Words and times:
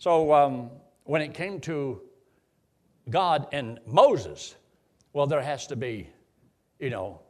So 0.00 0.32
um, 0.32 0.70
when 1.04 1.20
it 1.20 1.34
came 1.34 1.60
to 1.60 2.00
God 3.10 3.46
and 3.52 3.78
Moses, 3.86 4.56
well, 5.12 5.26
there 5.26 5.42
has 5.42 5.66
to 5.66 5.76
be, 5.76 6.08
you 6.78 6.88
know, 6.88 7.20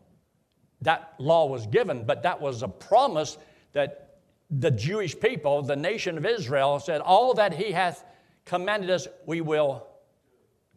that 0.82 1.14
law 1.18 1.46
was 1.46 1.66
given, 1.66 2.04
but 2.04 2.22
that 2.22 2.40
was 2.40 2.62
a 2.62 2.68
promise 2.68 3.38
that 3.72 4.20
the 4.50 4.70
Jewish 4.70 5.18
people, 5.18 5.62
the 5.62 5.74
nation 5.74 6.16
of 6.16 6.24
Israel, 6.24 6.78
said, 6.78 7.00
All 7.00 7.34
that 7.34 7.52
he 7.52 7.72
hath 7.72 8.04
commanded 8.44 8.88
us, 8.88 9.08
we 9.26 9.40
will 9.40 9.88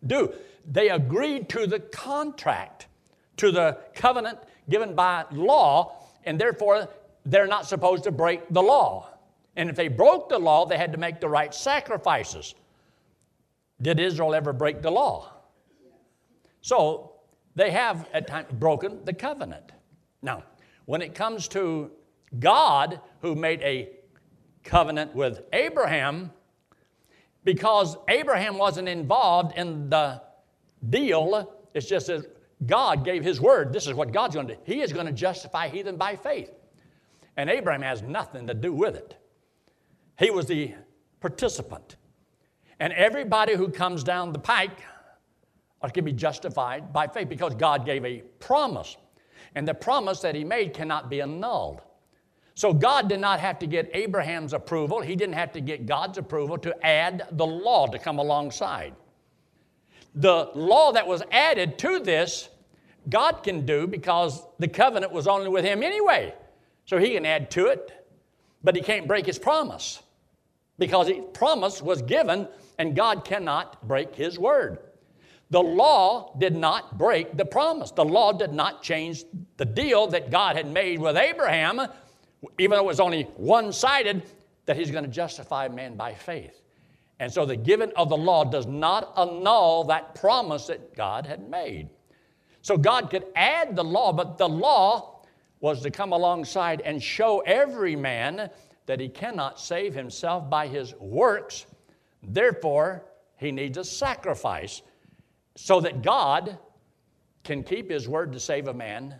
do. 0.07 0.33
They 0.65 0.89
agreed 0.89 1.47
to 1.49 1.67
the 1.67 1.79
contract, 1.79 2.87
to 3.37 3.51
the 3.51 3.77
covenant 3.93 4.39
given 4.67 4.95
by 4.95 5.25
law, 5.31 6.07
and 6.23 6.41
therefore 6.41 6.89
they're 7.23 7.45
not 7.45 7.67
supposed 7.67 8.05
to 8.05 8.11
break 8.11 8.41
the 8.49 8.63
law. 8.63 9.12
And 9.55 9.69
if 9.69 9.75
they 9.75 9.87
broke 9.87 10.29
the 10.29 10.39
law, 10.39 10.65
they 10.65 10.77
had 10.77 10.91
to 10.93 10.97
make 10.97 11.19
the 11.19 11.29
right 11.29 11.53
sacrifices. 11.53 12.55
Did 13.81 13.99
Israel 13.99 14.33
ever 14.33 14.53
break 14.53 14.81
the 14.81 14.91
law? 14.91 15.31
So 16.61 17.13
they 17.55 17.71
have 17.71 18.07
at 18.13 18.27
times 18.27 18.47
broken 18.53 19.03
the 19.05 19.13
covenant. 19.13 19.71
Now, 20.21 20.43
when 20.85 21.01
it 21.01 21.13
comes 21.13 21.47
to 21.49 21.91
God, 22.39 22.99
who 23.21 23.35
made 23.35 23.61
a 23.61 23.89
covenant 24.63 25.13
with 25.13 25.41
Abraham, 25.53 26.31
because 27.43 27.97
Abraham 28.07 28.57
wasn't 28.57 28.87
involved 28.87 29.57
in 29.57 29.89
the 29.89 30.21
deal, 30.89 31.53
it's 31.73 31.87
just 31.87 32.07
that 32.07 32.25
God 32.65 33.03
gave 33.03 33.23
his 33.23 33.41
word. 33.41 33.73
This 33.73 33.87
is 33.87 33.93
what 33.93 34.11
God's 34.11 34.35
going 34.35 34.47
to 34.47 34.55
do. 34.55 34.61
He 34.63 34.81
is 34.81 34.93
going 34.93 35.05
to 35.05 35.11
justify 35.11 35.67
heathen 35.67 35.97
by 35.97 36.15
faith. 36.15 36.51
And 37.35 37.49
Abraham 37.49 37.81
has 37.81 38.01
nothing 38.01 38.47
to 38.47 38.53
do 38.53 38.73
with 38.73 38.95
it. 38.95 39.17
He 40.17 40.29
was 40.29 40.45
the 40.45 40.73
participant. 41.19 41.95
And 42.79 42.93
everybody 42.93 43.55
who 43.55 43.69
comes 43.69 44.03
down 44.03 44.33
the 44.33 44.39
pike 44.39 44.81
can 45.93 46.05
be 46.05 46.13
justified 46.13 46.93
by 46.93 47.07
faith 47.07 47.29
because 47.29 47.55
God 47.55 47.85
gave 47.85 48.05
a 48.05 48.19
promise. 48.39 48.97
And 49.55 49.67
the 49.67 49.73
promise 49.73 50.21
that 50.21 50.35
he 50.35 50.43
made 50.43 50.73
cannot 50.73 51.09
be 51.09 51.21
annulled. 51.21 51.81
So 52.55 52.73
God 52.73 53.09
did 53.09 53.19
not 53.19 53.39
have 53.39 53.57
to 53.59 53.67
get 53.67 53.89
Abraham's 53.93 54.53
approval. 54.53 55.01
He 55.01 55.15
didn't 55.15 55.33
have 55.33 55.51
to 55.53 55.61
get 55.61 55.85
God's 55.85 56.17
approval 56.17 56.57
to 56.59 56.85
add 56.85 57.27
the 57.31 57.45
law 57.45 57.87
to 57.87 57.97
come 57.97 58.19
alongside. 58.19 58.93
The 60.15 60.51
law 60.53 60.91
that 60.91 61.07
was 61.07 61.23
added 61.31 61.79
to 61.79 61.99
this, 61.99 62.49
God 63.09 63.43
can 63.43 63.65
do 63.65 63.87
because 63.87 64.45
the 64.59 64.67
covenant 64.67 65.11
was 65.11 65.27
only 65.27 65.49
with 65.49 65.65
him 65.65 65.81
anyway. 65.83 66.33
So 66.85 66.97
he 66.97 67.13
can 67.13 67.25
add 67.25 67.49
to 67.51 67.67
it, 67.67 68.07
but 68.63 68.75
he 68.75 68.81
can't 68.81 69.07
break 69.07 69.25
his 69.25 69.39
promise 69.39 70.02
because 70.83 71.07
his 71.07 71.23
promise 71.33 71.81
was 71.81 72.01
given 72.01 72.45
and 72.77 72.93
God 72.93 73.23
cannot 73.23 73.87
break 73.87 74.13
his 74.13 74.37
word. 74.37 74.79
The 75.49 75.61
law 75.61 76.35
did 76.37 76.57
not 76.57 76.97
break 76.97 77.37
the 77.37 77.45
promise. 77.45 77.91
The 77.91 78.03
law 78.03 78.33
did 78.33 78.51
not 78.51 78.83
change 78.83 79.23
the 79.55 79.63
deal 79.63 80.07
that 80.07 80.29
God 80.29 80.57
had 80.57 80.69
made 80.69 80.99
with 80.99 81.15
Abraham, 81.15 81.79
even 82.57 82.71
though 82.71 82.83
it 82.83 82.85
was 82.85 82.99
only 82.99 83.23
one 83.37 83.71
sided, 83.71 84.23
that 84.65 84.75
he's 84.75 84.91
going 84.91 85.05
to 85.05 85.09
justify 85.09 85.69
man 85.69 85.95
by 85.95 86.15
faith. 86.15 86.61
And 87.21 87.31
so 87.31 87.45
the 87.45 87.55
giving 87.55 87.93
of 87.95 88.09
the 88.09 88.17
law 88.17 88.43
does 88.43 88.65
not 88.65 89.13
annul 89.15 89.85
that 89.85 90.15
promise 90.15 90.67
that 90.67 90.97
God 90.97 91.25
had 91.25 91.49
made. 91.49 91.87
So 92.61 92.75
God 92.75 93.09
could 93.09 93.23
add 93.37 93.77
the 93.77 93.85
law, 93.85 94.11
but 94.11 94.37
the 94.37 94.49
law 94.49 95.21
was 95.61 95.81
to 95.83 95.91
come 95.91 96.11
alongside 96.11 96.81
and 96.81 97.01
show 97.01 97.39
every 97.39 97.95
man 97.95 98.49
that 98.85 98.99
he 98.99 99.09
cannot 99.09 99.59
save 99.59 99.93
himself 99.93 100.49
by 100.49 100.67
his 100.67 100.93
works. 100.95 101.65
Therefore, 102.21 103.05
he 103.37 103.51
needs 103.51 103.77
a 103.77 103.83
sacrifice 103.83 104.81
so 105.55 105.79
that 105.81 106.01
God 106.01 106.57
can 107.43 107.63
keep 107.63 107.89
his 107.89 108.07
word 108.07 108.31
to 108.33 108.39
save 108.39 108.67
a 108.67 108.73
man 108.73 109.15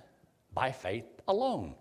by 0.54 0.72
faith 0.72 1.06
alone. 1.28 1.76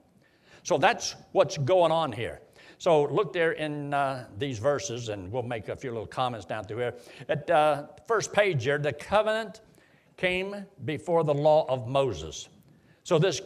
So 0.62 0.78
that's 0.78 1.14
what's 1.32 1.58
going 1.58 1.92
on 1.92 2.12
here. 2.12 2.40
So 2.78 3.04
look 3.04 3.32
there 3.32 3.52
in 3.52 3.94
uh, 3.94 4.26
these 4.38 4.58
verses, 4.58 5.08
and 5.08 5.30
we'll 5.30 5.44
make 5.44 5.68
a 5.68 5.76
few 5.76 5.90
little 5.90 6.06
comments 6.06 6.46
down 6.46 6.64
through 6.64 6.78
here. 6.78 6.94
At 7.28 7.48
uh, 7.48 7.86
first 8.08 8.32
page 8.32 8.64
here, 8.64 8.78
the 8.78 8.92
covenant 8.92 9.60
came 10.16 10.66
before 10.84 11.22
the 11.22 11.34
law 11.34 11.64
of 11.68 11.86
Moses. 11.86 12.48
So 13.04 13.18
this 13.18 13.40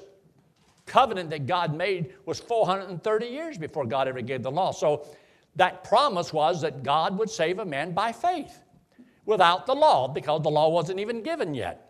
covenant 0.87 1.31
that 1.31 1.47
God 1.47 1.75
made 1.75 2.15
was 2.25 2.41
430 2.41 3.27
years 3.27 3.59
before 3.59 3.85
God 3.85 4.09
ever 4.09 4.23
gave 4.23 4.43
the 4.43 4.51
law. 4.51 4.71
So 4.71 5.07
that 5.57 5.85
promise 5.85 6.33
was 6.33 6.61
that 6.63 6.83
God 6.83 7.19
would 7.19 7.29
save 7.29 7.59
a 7.59 7.65
man 7.65 7.93
by 7.93 8.13
faith 8.13 8.63
without 9.25 9.67
the 9.67 9.75
law 9.75 10.07
because 10.09 10.43
the 10.43 10.51
law 10.51 10.69
wasn't 10.69 11.01
even 11.01 11.23
given 11.23 11.55
yet. 11.55 11.83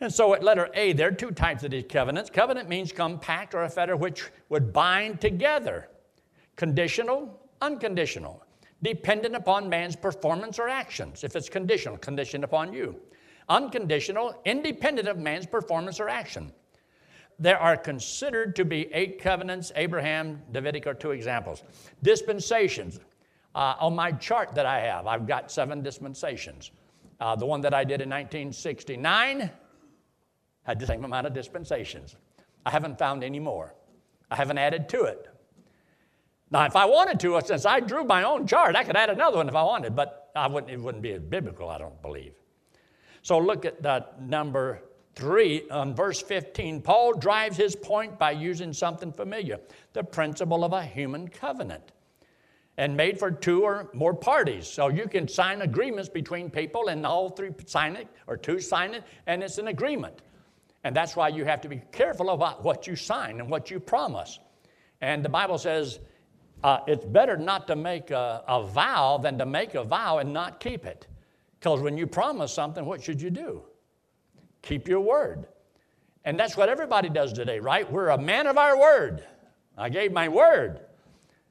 And 0.00 0.12
so 0.12 0.34
at 0.34 0.44
letter 0.44 0.70
A, 0.74 0.92
there 0.92 1.08
are 1.08 1.12
two 1.12 1.32
types 1.32 1.64
of 1.64 1.72
these 1.72 1.84
covenants. 1.88 2.30
Covenant 2.30 2.68
means 2.68 2.92
compact 2.92 3.54
or 3.54 3.64
a 3.64 3.68
fetter 3.68 3.96
which 3.96 4.30
would 4.48 4.72
bind 4.72 5.20
together. 5.20 5.88
Conditional, 6.56 7.40
unconditional, 7.60 8.44
dependent 8.82 9.34
upon 9.34 9.68
man's 9.68 9.96
performance 9.96 10.58
or 10.58 10.68
actions. 10.68 11.24
If 11.24 11.34
it's 11.34 11.48
conditional, 11.48 11.98
conditioned 11.98 12.44
upon 12.44 12.72
you. 12.72 12.96
Unconditional, 13.48 14.40
independent 14.44 15.08
of 15.08 15.18
man's 15.18 15.46
performance 15.46 15.98
or 15.98 16.08
action 16.08 16.52
there 17.38 17.58
are 17.58 17.76
considered 17.76 18.56
to 18.56 18.64
be 18.64 18.92
eight 18.92 19.20
covenants. 19.20 19.70
Abraham, 19.76 20.42
Davidic 20.52 20.86
are 20.86 20.94
two 20.94 21.12
examples. 21.12 21.62
Dispensations. 22.02 23.00
Uh, 23.54 23.74
on 23.80 23.94
my 23.94 24.12
chart 24.12 24.54
that 24.54 24.66
I 24.66 24.80
have, 24.80 25.06
I've 25.06 25.26
got 25.26 25.50
seven 25.50 25.82
dispensations. 25.82 26.70
Uh, 27.20 27.34
the 27.34 27.46
one 27.46 27.60
that 27.62 27.74
I 27.74 27.82
did 27.82 28.00
in 28.00 28.08
1969 28.08 29.50
had 30.62 30.78
the 30.78 30.86
same 30.86 31.04
amount 31.04 31.26
of 31.26 31.32
dispensations. 31.32 32.16
I 32.66 32.70
haven't 32.70 32.98
found 32.98 33.24
any 33.24 33.40
more. 33.40 33.74
I 34.30 34.36
haven't 34.36 34.58
added 34.58 34.88
to 34.90 35.04
it. 35.04 35.28
Now, 36.50 36.64
if 36.64 36.76
I 36.76 36.84
wanted 36.84 37.20
to, 37.20 37.40
since 37.44 37.66
I 37.66 37.80
drew 37.80 38.04
my 38.04 38.22
own 38.22 38.46
chart, 38.46 38.76
I 38.76 38.84
could 38.84 38.96
add 38.96 39.10
another 39.10 39.38
one 39.38 39.48
if 39.48 39.54
I 39.54 39.62
wanted, 39.62 39.94
but 39.94 40.30
I 40.34 40.46
wouldn't, 40.46 40.72
it 40.72 40.80
wouldn't 40.80 41.02
be 41.02 41.16
biblical, 41.18 41.68
I 41.68 41.78
don't 41.78 42.00
believe. 42.00 42.32
So 43.22 43.38
look 43.38 43.64
at 43.64 43.82
that 43.82 44.22
number 44.22 44.82
3, 45.18 45.68
on 45.70 45.94
verse 45.94 46.22
15, 46.22 46.80
Paul 46.80 47.14
drives 47.14 47.56
his 47.56 47.74
point 47.74 48.18
by 48.18 48.30
using 48.30 48.72
something 48.72 49.12
familiar 49.12 49.58
the 49.92 50.04
principle 50.04 50.64
of 50.64 50.72
a 50.72 50.82
human 50.82 51.26
covenant 51.26 51.90
and 52.76 52.96
made 52.96 53.18
for 53.18 53.32
two 53.32 53.64
or 53.64 53.90
more 53.92 54.14
parties. 54.14 54.68
So 54.68 54.88
you 54.88 55.08
can 55.08 55.26
sign 55.26 55.62
agreements 55.62 56.08
between 56.08 56.48
people, 56.48 56.86
and 56.88 57.04
all 57.04 57.28
three 57.28 57.50
sign 57.66 57.96
it, 57.96 58.06
or 58.28 58.36
two 58.36 58.60
sign 58.60 58.94
it, 58.94 59.02
and 59.26 59.42
it's 59.42 59.58
an 59.58 59.66
agreement. 59.66 60.22
And 60.84 60.94
that's 60.94 61.16
why 61.16 61.28
you 61.28 61.44
have 61.44 61.60
to 61.62 61.68
be 61.68 61.82
careful 61.90 62.30
about 62.30 62.62
what 62.62 62.86
you 62.86 62.94
sign 62.94 63.40
and 63.40 63.50
what 63.50 63.72
you 63.72 63.80
promise. 63.80 64.38
And 65.00 65.24
the 65.24 65.28
Bible 65.28 65.58
says 65.58 65.98
uh, 66.62 66.78
it's 66.86 67.04
better 67.04 67.36
not 67.36 67.66
to 67.66 67.74
make 67.74 68.12
a, 68.12 68.44
a 68.46 68.62
vow 68.62 69.18
than 69.18 69.36
to 69.38 69.46
make 69.46 69.74
a 69.74 69.82
vow 69.82 70.18
and 70.18 70.32
not 70.32 70.60
keep 70.60 70.86
it. 70.86 71.08
Because 71.58 71.80
when 71.80 71.98
you 71.98 72.06
promise 72.06 72.52
something, 72.52 72.84
what 72.84 73.02
should 73.02 73.20
you 73.20 73.30
do? 73.30 73.64
Keep 74.68 74.86
your 74.86 75.00
word. 75.00 75.46
And 76.26 76.38
that's 76.38 76.54
what 76.54 76.68
everybody 76.68 77.08
does 77.08 77.32
today, 77.32 77.58
right? 77.58 77.90
We're 77.90 78.10
a 78.10 78.18
man 78.18 78.46
of 78.46 78.58
our 78.58 78.78
word. 78.78 79.24
I 79.78 79.88
gave 79.88 80.12
my 80.12 80.28
word. 80.28 80.80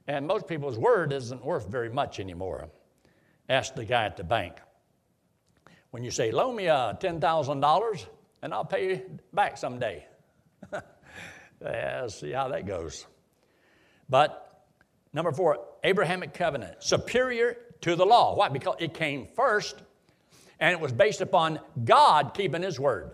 And 0.07 0.27
most 0.27 0.47
people's 0.47 0.77
word 0.77 1.11
isn't 1.11 1.43
worth 1.43 1.67
very 1.67 1.89
much 1.89 2.19
anymore. 2.19 2.69
Ask 3.49 3.73
the 3.73 3.85
guy 3.85 4.05
at 4.05 4.17
the 4.17 4.23
bank. 4.23 4.57
When 5.89 6.03
you 6.03 6.11
say, 6.11 6.29
loan 6.29 6.55
me 6.55 6.67
uh, 6.67 6.93
$10,000 6.93 8.05
and 8.43 8.53
I'll 8.53 8.65
pay 8.65 8.89
you 8.89 9.19
back 9.33 9.57
someday. 9.57 10.05
yeah, 11.59 12.05
see 12.05 12.31
how 12.31 12.49
that 12.49 12.67
goes. 12.67 13.07
But 14.07 14.63
number 15.11 15.31
four, 15.31 15.57
Abrahamic 15.83 16.35
covenant, 16.35 16.83
superior 16.83 17.57
to 17.81 17.95
the 17.95 18.05
law. 18.05 18.35
Why? 18.35 18.49
Because 18.49 18.75
it 18.77 18.93
came 18.93 19.27
first 19.35 19.81
and 20.59 20.71
it 20.71 20.79
was 20.79 20.91
based 20.91 21.21
upon 21.21 21.59
God 21.83 22.33
keeping 22.33 22.61
His 22.61 22.79
word. 22.79 23.11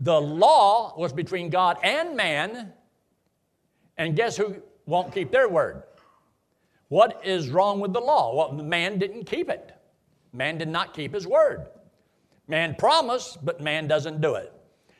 The 0.00 0.20
law 0.20 0.94
was 0.96 1.12
between 1.12 1.48
God 1.50 1.78
and 1.82 2.16
man, 2.16 2.72
and 3.96 4.16
guess 4.16 4.36
who 4.36 4.56
won't 4.86 5.14
keep 5.14 5.30
their 5.30 5.48
word? 5.48 5.84
What 6.88 7.22
is 7.24 7.48
wrong 7.48 7.80
with 7.80 7.92
the 7.92 8.00
law? 8.00 8.34
Well, 8.34 8.52
man 8.52 8.98
didn't 8.98 9.24
keep 9.24 9.48
it. 9.48 9.72
Man 10.32 10.58
did 10.58 10.68
not 10.68 10.92
keep 10.92 11.14
his 11.14 11.26
word. 11.26 11.66
Man 12.48 12.74
promised, 12.74 13.44
but 13.44 13.60
man 13.60 13.86
doesn't 13.86 14.20
do 14.20 14.34
it. 14.34 14.52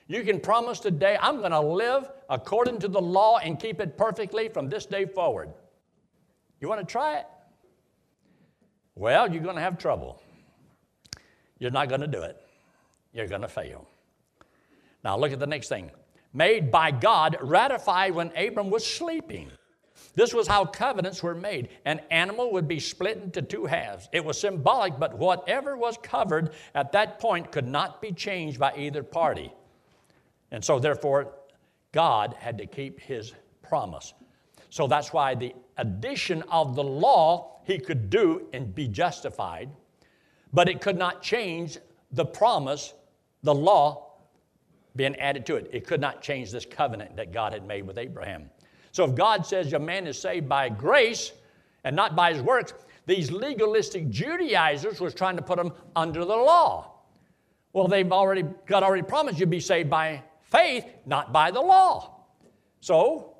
You 0.06 0.22
can 0.22 0.40
promise 0.40 0.78
today, 0.78 1.18
I'm 1.20 1.38
going 1.38 1.52
to 1.52 1.60
live 1.60 2.10
according 2.28 2.78
to 2.80 2.88
the 2.88 3.00
law 3.00 3.38
and 3.38 3.58
keep 3.58 3.80
it 3.80 3.96
perfectly 3.96 4.48
from 4.48 4.68
this 4.68 4.86
day 4.86 5.04
forward. 5.04 5.52
You 6.60 6.68
want 6.68 6.80
to 6.80 6.86
try 6.86 7.18
it? 7.18 7.26
Well, 8.94 9.32
you're 9.32 9.42
going 9.42 9.56
to 9.56 9.62
have 9.62 9.78
trouble. 9.78 10.22
You're 11.62 11.70
not 11.70 11.88
going 11.88 12.00
to 12.00 12.08
do 12.08 12.22
it. 12.22 12.36
You're 13.12 13.28
going 13.28 13.42
to 13.42 13.48
fail. 13.48 13.86
Now, 15.04 15.16
look 15.16 15.30
at 15.30 15.38
the 15.38 15.46
next 15.46 15.68
thing. 15.68 15.92
Made 16.32 16.72
by 16.72 16.90
God, 16.90 17.36
ratified 17.40 18.16
when 18.16 18.36
Abram 18.36 18.68
was 18.68 18.84
sleeping. 18.84 19.48
This 20.16 20.34
was 20.34 20.48
how 20.48 20.64
covenants 20.64 21.22
were 21.22 21.36
made. 21.36 21.68
An 21.84 22.00
animal 22.10 22.50
would 22.50 22.66
be 22.66 22.80
split 22.80 23.18
into 23.18 23.42
two 23.42 23.66
halves. 23.66 24.08
It 24.10 24.24
was 24.24 24.40
symbolic, 24.40 24.98
but 24.98 25.16
whatever 25.16 25.76
was 25.76 25.96
covered 26.02 26.50
at 26.74 26.90
that 26.92 27.20
point 27.20 27.52
could 27.52 27.68
not 27.68 28.02
be 28.02 28.10
changed 28.10 28.58
by 28.58 28.74
either 28.76 29.04
party. 29.04 29.52
And 30.50 30.64
so, 30.64 30.80
therefore, 30.80 31.32
God 31.92 32.34
had 32.40 32.58
to 32.58 32.66
keep 32.66 32.98
his 32.98 33.34
promise. 33.62 34.14
So 34.68 34.88
that's 34.88 35.12
why 35.12 35.36
the 35.36 35.54
addition 35.76 36.42
of 36.50 36.74
the 36.74 36.82
law 36.82 37.60
he 37.62 37.78
could 37.78 38.10
do 38.10 38.48
and 38.52 38.74
be 38.74 38.88
justified, 38.88 39.70
but 40.52 40.68
it 40.68 40.80
could 40.80 40.98
not 40.98 41.22
change 41.22 41.78
the 42.12 42.24
promise, 42.24 42.94
the 43.42 43.54
law 43.54 44.12
being 44.94 45.16
added 45.16 45.46
to 45.46 45.56
it. 45.56 45.68
It 45.72 45.86
could 45.86 46.00
not 46.00 46.20
change 46.20 46.50
this 46.50 46.66
covenant 46.66 47.16
that 47.16 47.32
God 47.32 47.52
had 47.52 47.66
made 47.66 47.86
with 47.86 47.98
Abraham. 47.98 48.50
So 48.92 49.04
if 49.04 49.14
God 49.14 49.46
says 49.46 49.72
a 49.72 49.78
man 49.78 50.06
is 50.06 50.18
saved 50.18 50.48
by 50.48 50.68
grace 50.68 51.32
and 51.84 51.96
not 51.96 52.14
by 52.14 52.34
his 52.34 52.42
works, 52.42 52.74
these 53.06 53.30
legalistic 53.30 54.10
Judaizers 54.10 55.00
was 55.00 55.14
trying 55.14 55.36
to 55.36 55.42
put 55.42 55.58
him 55.58 55.72
under 55.96 56.24
the 56.24 56.36
law. 56.36 56.92
Well, 57.72 57.88
they've 57.88 58.12
already, 58.12 58.44
God 58.66 58.82
already 58.82 59.02
promised 59.02 59.40
you'd 59.40 59.48
be 59.48 59.60
saved 59.60 59.88
by 59.88 60.22
faith, 60.42 60.84
not 61.06 61.32
by 61.32 61.50
the 61.50 61.60
law. 61.60 62.20
So 62.80 63.36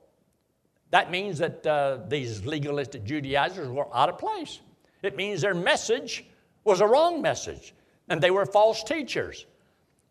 that 0.91 1.11
means 1.11 1.39
that 1.39 1.67
uh, 1.67 1.99
these 2.09 2.45
legalistic 2.47 3.05
Judaizers 3.05 3.69
were 3.69 3.95
out 3.95 4.09
of 4.09 4.19
place. 4.19 4.61
It 5.03 5.17
means 5.17 5.43
their 5.43 5.55
message 5.55 6.25
was 6.65 6.81
a 6.81 6.87
wrong 6.87 7.23
message, 7.23 7.75
and 8.09 8.21
they 8.21 8.31
were 8.31 8.47
false 8.47 8.83
teachers, 8.85 9.47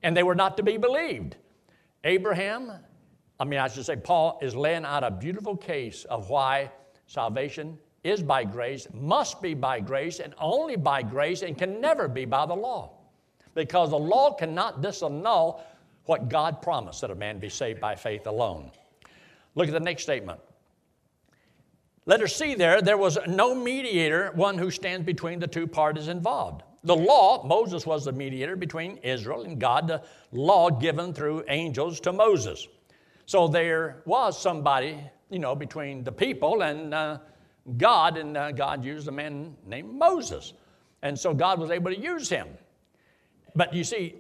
and 0.04 0.16
they 0.16 0.24
were 0.24 0.36
not 0.36 0.58
to 0.58 0.64
be 0.64 0.78
believed. 0.78 1.36
Abraham 2.04 2.72
I 3.42 3.44
mean, 3.44 3.60
I 3.60 3.70
should 3.70 3.88
say, 3.88 3.96
Paul 3.96 4.38
is 4.40 4.56
laying 4.56 4.86
out 4.86 5.04
a 5.04 5.10
beautiful 5.10 5.58
case 5.58 6.06
of 6.06 6.30
why 6.30 6.70
salvation 7.08 7.76
is 8.04 8.22
by 8.22 8.44
grace, 8.44 8.86
must 8.94 9.42
be 9.42 9.56
by 9.56 9.80
grace, 9.80 10.20
and 10.20 10.36
only 10.40 10.76
by 10.76 11.02
grace, 11.02 11.42
and 11.42 11.58
can 11.58 11.82
never 11.82 12.08
be 12.08 12.24
by 12.26 12.46
the 12.46 12.54
law. 12.54 12.92
Because 13.56 13.90
the 13.90 13.98
law 13.98 14.32
cannot 14.32 14.84
disannul 14.84 15.60
what 16.06 16.30
God 16.30 16.62
promised 16.62 17.02
that 17.02 17.10
a 17.10 17.16
man 17.16 17.40
be 17.40 17.50
saved 17.50 17.82
by 17.82 17.96
faith 17.96 18.28
alone. 18.28 18.70
Look 19.56 19.68
at 19.68 19.74
the 19.74 19.80
next 19.80 20.04
statement. 20.04 20.40
Let 22.06 22.22
us 22.22 22.36
see 22.36 22.56
there, 22.56 22.82
there 22.82 22.98
was 22.98 23.20
no 23.28 23.54
mediator, 23.54 24.32
one 24.34 24.58
who 24.58 24.72
stands 24.72 25.06
between 25.06 25.40
the 25.40 25.48
two 25.48 25.68
parties 25.68 26.08
involved. 26.08 26.64
The 26.84 26.96
law, 26.96 27.46
Moses 27.46 27.86
was 27.86 28.06
the 28.06 28.12
mediator 28.12 28.56
between 28.56 28.98
Israel 28.98 29.44
and 29.44 29.60
God, 29.60 29.88
the 29.88 30.02
law 30.32 30.72
given 30.72 31.14
through 31.14 31.44
angels 31.48 32.00
to 32.02 32.12
Moses. 32.12 32.68
So 33.28 33.48
there 33.48 34.02
was 34.06 34.42
somebody, 34.42 34.98
you 35.30 35.38
know, 35.38 35.56
between 35.56 36.04
the 36.04 36.12
people 36.12 36.64
and 36.64 36.92
uh, 36.92 37.20
God, 37.78 38.18
and 38.18 38.36
uh, 38.36 38.52
God 38.52 38.84
used 38.84 39.08
a 39.08 39.12
man 39.12 39.56
named 39.68 39.94
Moses. 39.94 40.54
And 41.04 41.18
so 41.18 41.36
God 41.36 41.60
was 41.60 41.70
able 41.70 41.92
to 41.92 42.00
use 42.00 42.28
him. 42.30 42.48
But 43.56 43.76
you 43.76 43.84
see, 43.84 44.16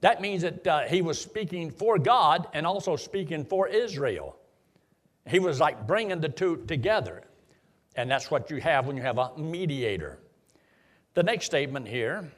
that 0.00 0.22
means 0.22 0.40
that 0.40 0.66
uh, 0.66 0.80
he 0.82 1.02
was 1.02 1.20
speaking 1.20 1.70
for 1.70 1.98
God 1.98 2.48
and 2.54 2.66
also 2.66 2.96
speaking 2.96 3.44
for 3.44 3.68
Israel. 3.68 4.36
He 5.28 5.38
was 5.38 5.60
like 5.60 5.86
bringing 5.86 6.20
the 6.20 6.28
two 6.28 6.64
together. 6.66 7.24
And 7.96 8.10
that's 8.10 8.30
what 8.30 8.50
you 8.50 8.60
have 8.60 8.86
when 8.86 8.96
you 8.96 9.02
have 9.02 9.18
a 9.18 9.36
mediator. 9.36 10.18
The 11.14 11.22
next 11.22 11.46
statement 11.46 11.88
here 11.88 12.30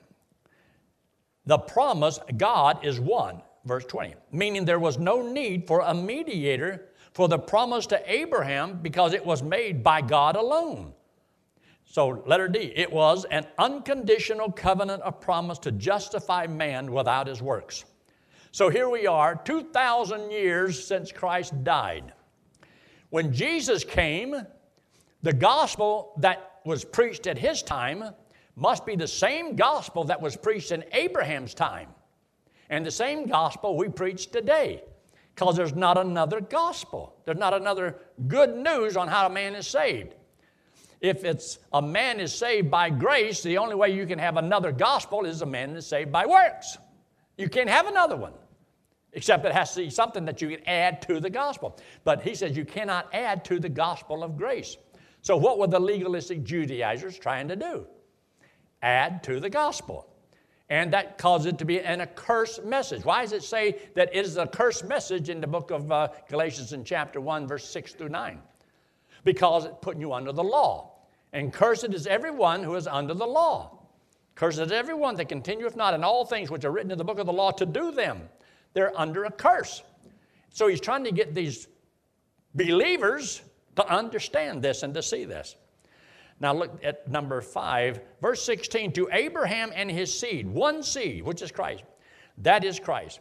the 1.44 1.58
promise 1.58 2.20
God 2.36 2.84
is 2.84 3.00
one 3.00 3.42
verse 3.64 3.84
20, 3.86 4.14
meaning 4.30 4.64
there 4.64 4.78
was 4.78 4.98
no 4.98 5.22
need 5.22 5.66
for 5.66 5.80
a 5.80 5.92
mediator 5.92 6.88
for 7.12 7.28
the 7.28 7.38
promise 7.38 7.86
to 7.86 8.12
Abraham 8.12 8.78
because 8.80 9.12
it 9.12 9.24
was 9.24 9.42
made 9.42 9.82
by 9.82 10.00
God 10.00 10.36
alone. 10.36 10.92
So, 11.84 12.22
letter 12.26 12.48
D, 12.48 12.72
it 12.74 12.90
was 12.90 13.26
an 13.26 13.46
unconditional 13.58 14.50
covenant 14.50 15.02
of 15.02 15.20
promise 15.20 15.58
to 15.60 15.72
justify 15.72 16.46
man 16.46 16.90
without 16.90 17.26
his 17.26 17.42
works. 17.42 17.84
So 18.50 18.68
here 18.68 18.88
we 18.88 19.06
are, 19.06 19.34
2,000 19.34 20.30
years 20.30 20.86
since 20.86 21.10
Christ 21.12 21.64
died. 21.64 22.12
When 23.12 23.30
Jesus 23.30 23.84
came, 23.84 24.34
the 25.22 25.34
gospel 25.34 26.14
that 26.20 26.60
was 26.64 26.82
preached 26.82 27.26
at 27.26 27.36
his 27.36 27.62
time 27.62 28.04
must 28.56 28.86
be 28.86 28.96
the 28.96 29.06
same 29.06 29.54
gospel 29.54 30.04
that 30.04 30.22
was 30.22 30.34
preached 30.34 30.72
in 30.72 30.82
Abraham's 30.92 31.52
time 31.52 31.90
and 32.70 32.86
the 32.86 32.90
same 32.90 33.26
gospel 33.26 33.76
we 33.76 33.90
preach 33.90 34.30
today 34.30 34.82
because 35.34 35.58
there's 35.58 35.74
not 35.74 35.98
another 35.98 36.40
gospel. 36.40 37.14
There's 37.26 37.36
not 37.36 37.52
another 37.52 37.98
good 38.28 38.56
news 38.56 38.96
on 38.96 39.08
how 39.08 39.26
a 39.26 39.30
man 39.30 39.56
is 39.56 39.66
saved. 39.66 40.14
If 41.02 41.22
it's 41.22 41.58
a 41.70 41.82
man 41.82 42.18
is 42.18 42.34
saved 42.34 42.70
by 42.70 42.88
grace, 42.88 43.42
the 43.42 43.58
only 43.58 43.74
way 43.74 43.90
you 43.90 44.06
can 44.06 44.20
have 44.20 44.38
another 44.38 44.72
gospel 44.72 45.26
is 45.26 45.42
a 45.42 45.46
man 45.46 45.76
is 45.76 45.86
saved 45.86 46.10
by 46.12 46.24
works. 46.24 46.78
You 47.36 47.50
can't 47.50 47.68
have 47.68 47.88
another 47.88 48.16
one, 48.16 48.32
except 49.12 49.44
it 49.44 49.52
has 49.52 49.74
to 49.74 49.80
be 49.80 49.90
something 49.90 50.24
that 50.24 50.40
you 50.40 50.48
can 50.48 50.66
add 50.66 51.02
to 51.02 51.20
the 51.20 51.30
gospel. 51.30 51.78
But 52.04 52.22
he 52.22 52.34
says 52.34 52.56
you 52.56 52.64
cannot 52.64 53.08
add 53.12 53.44
to 53.46 53.58
the 53.58 53.68
gospel 53.68 54.22
of 54.22 54.36
grace. 54.36 54.76
So, 55.20 55.36
what 55.36 55.58
were 55.58 55.68
the 55.68 55.80
legalistic 55.80 56.42
Judaizers 56.42 57.18
trying 57.18 57.48
to 57.48 57.56
do? 57.56 57.86
Add 58.82 59.22
to 59.24 59.38
the 59.38 59.50
gospel 59.50 60.12
and 60.72 60.90
that 60.94 61.18
caused 61.18 61.46
it 61.46 61.58
to 61.58 61.66
be 61.66 61.80
an 61.80 62.00
accursed 62.00 62.64
message. 62.64 63.04
Why 63.04 63.20
does 63.20 63.32
it 63.32 63.42
say 63.42 63.76
that 63.94 64.08
it 64.16 64.24
is 64.24 64.38
a 64.38 64.46
cursed 64.46 64.86
message 64.86 65.28
in 65.28 65.38
the 65.38 65.46
book 65.46 65.70
of 65.70 65.92
uh, 65.92 66.08
Galatians 66.30 66.72
in 66.72 66.82
chapter 66.82 67.20
1, 67.20 67.46
verse 67.46 67.68
6 67.68 67.92
through 67.92 68.08
9? 68.08 68.38
Because 69.22 69.66
it's 69.66 69.76
putting 69.82 70.00
you 70.00 70.14
under 70.14 70.32
the 70.32 70.42
law. 70.42 70.94
And 71.34 71.52
cursed 71.52 71.92
is 71.92 72.06
everyone 72.06 72.62
who 72.62 72.74
is 72.76 72.86
under 72.86 73.12
the 73.12 73.26
law. 73.26 73.82
Cursed 74.34 74.60
is 74.60 74.72
everyone 74.72 75.14
that 75.16 75.28
continueth 75.28 75.76
not 75.76 75.92
in 75.92 76.02
all 76.02 76.24
things 76.24 76.50
which 76.50 76.64
are 76.64 76.70
written 76.70 76.90
in 76.90 76.96
the 76.96 77.04
book 77.04 77.18
of 77.18 77.26
the 77.26 77.34
law 77.34 77.50
to 77.50 77.66
do 77.66 77.92
them. 77.92 78.30
They're 78.74 78.98
under 78.98 79.24
a 79.24 79.30
curse. 79.30 79.82
So 80.50 80.68
he's 80.68 80.80
trying 80.80 81.04
to 81.04 81.12
get 81.12 81.34
these 81.34 81.68
believers 82.54 83.42
to 83.76 83.86
understand 83.88 84.62
this 84.62 84.82
and 84.82 84.94
to 84.94 85.02
see 85.02 85.24
this. 85.24 85.56
Now 86.40 86.52
look 86.52 86.80
at 86.82 87.08
number 87.08 87.40
five, 87.40 88.00
verse 88.20 88.42
16 88.42 88.92
to 88.92 89.08
Abraham 89.12 89.70
and 89.74 89.90
his 89.90 90.18
seed, 90.18 90.46
one 90.46 90.82
seed, 90.82 91.22
which 91.22 91.40
is 91.40 91.52
Christ. 91.52 91.84
That 92.38 92.64
is 92.64 92.80
Christ. 92.80 93.20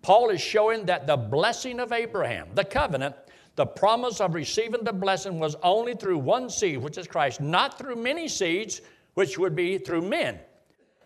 Paul 0.00 0.30
is 0.30 0.40
showing 0.40 0.86
that 0.86 1.06
the 1.06 1.16
blessing 1.16 1.78
of 1.78 1.92
Abraham, 1.92 2.48
the 2.54 2.64
covenant, 2.64 3.14
the 3.54 3.66
promise 3.66 4.20
of 4.20 4.34
receiving 4.34 4.82
the 4.82 4.92
blessing 4.92 5.38
was 5.38 5.54
only 5.62 5.94
through 5.94 6.18
one 6.18 6.48
seed, 6.48 6.78
which 6.78 6.96
is 6.96 7.06
Christ, 7.06 7.40
not 7.40 7.78
through 7.78 7.96
many 7.96 8.26
seeds, 8.26 8.80
which 9.14 9.38
would 9.38 9.54
be 9.54 9.78
through 9.78 10.02
men 10.02 10.38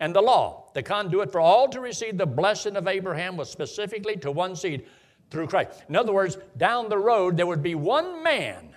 and 0.00 0.14
the 0.14 0.20
law. 0.20 0.70
The 0.74 0.82
conduit 0.82 1.32
for 1.32 1.40
all 1.40 1.68
to 1.68 1.80
receive 1.80 2.18
the 2.18 2.26
blessing 2.26 2.76
of 2.76 2.86
Abraham 2.86 3.36
was 3.36 3.50
specifically 3.50 4.16
to 4.16 4.30
one 4.30 4.56
seed 4.56 4.86
through 5.30 5.48
Christ. 5.48 5.84
In 5.88 5.96
other 5.96 6.12
words, 6.12 6.38
down 6.56 6.88
the 6.88 6.98
road, 6.98 7.36
there 7.36 7.46
would 7.46 7.62
be 7.62 7.74
one 7.74 8.22
man, 8.22 8.74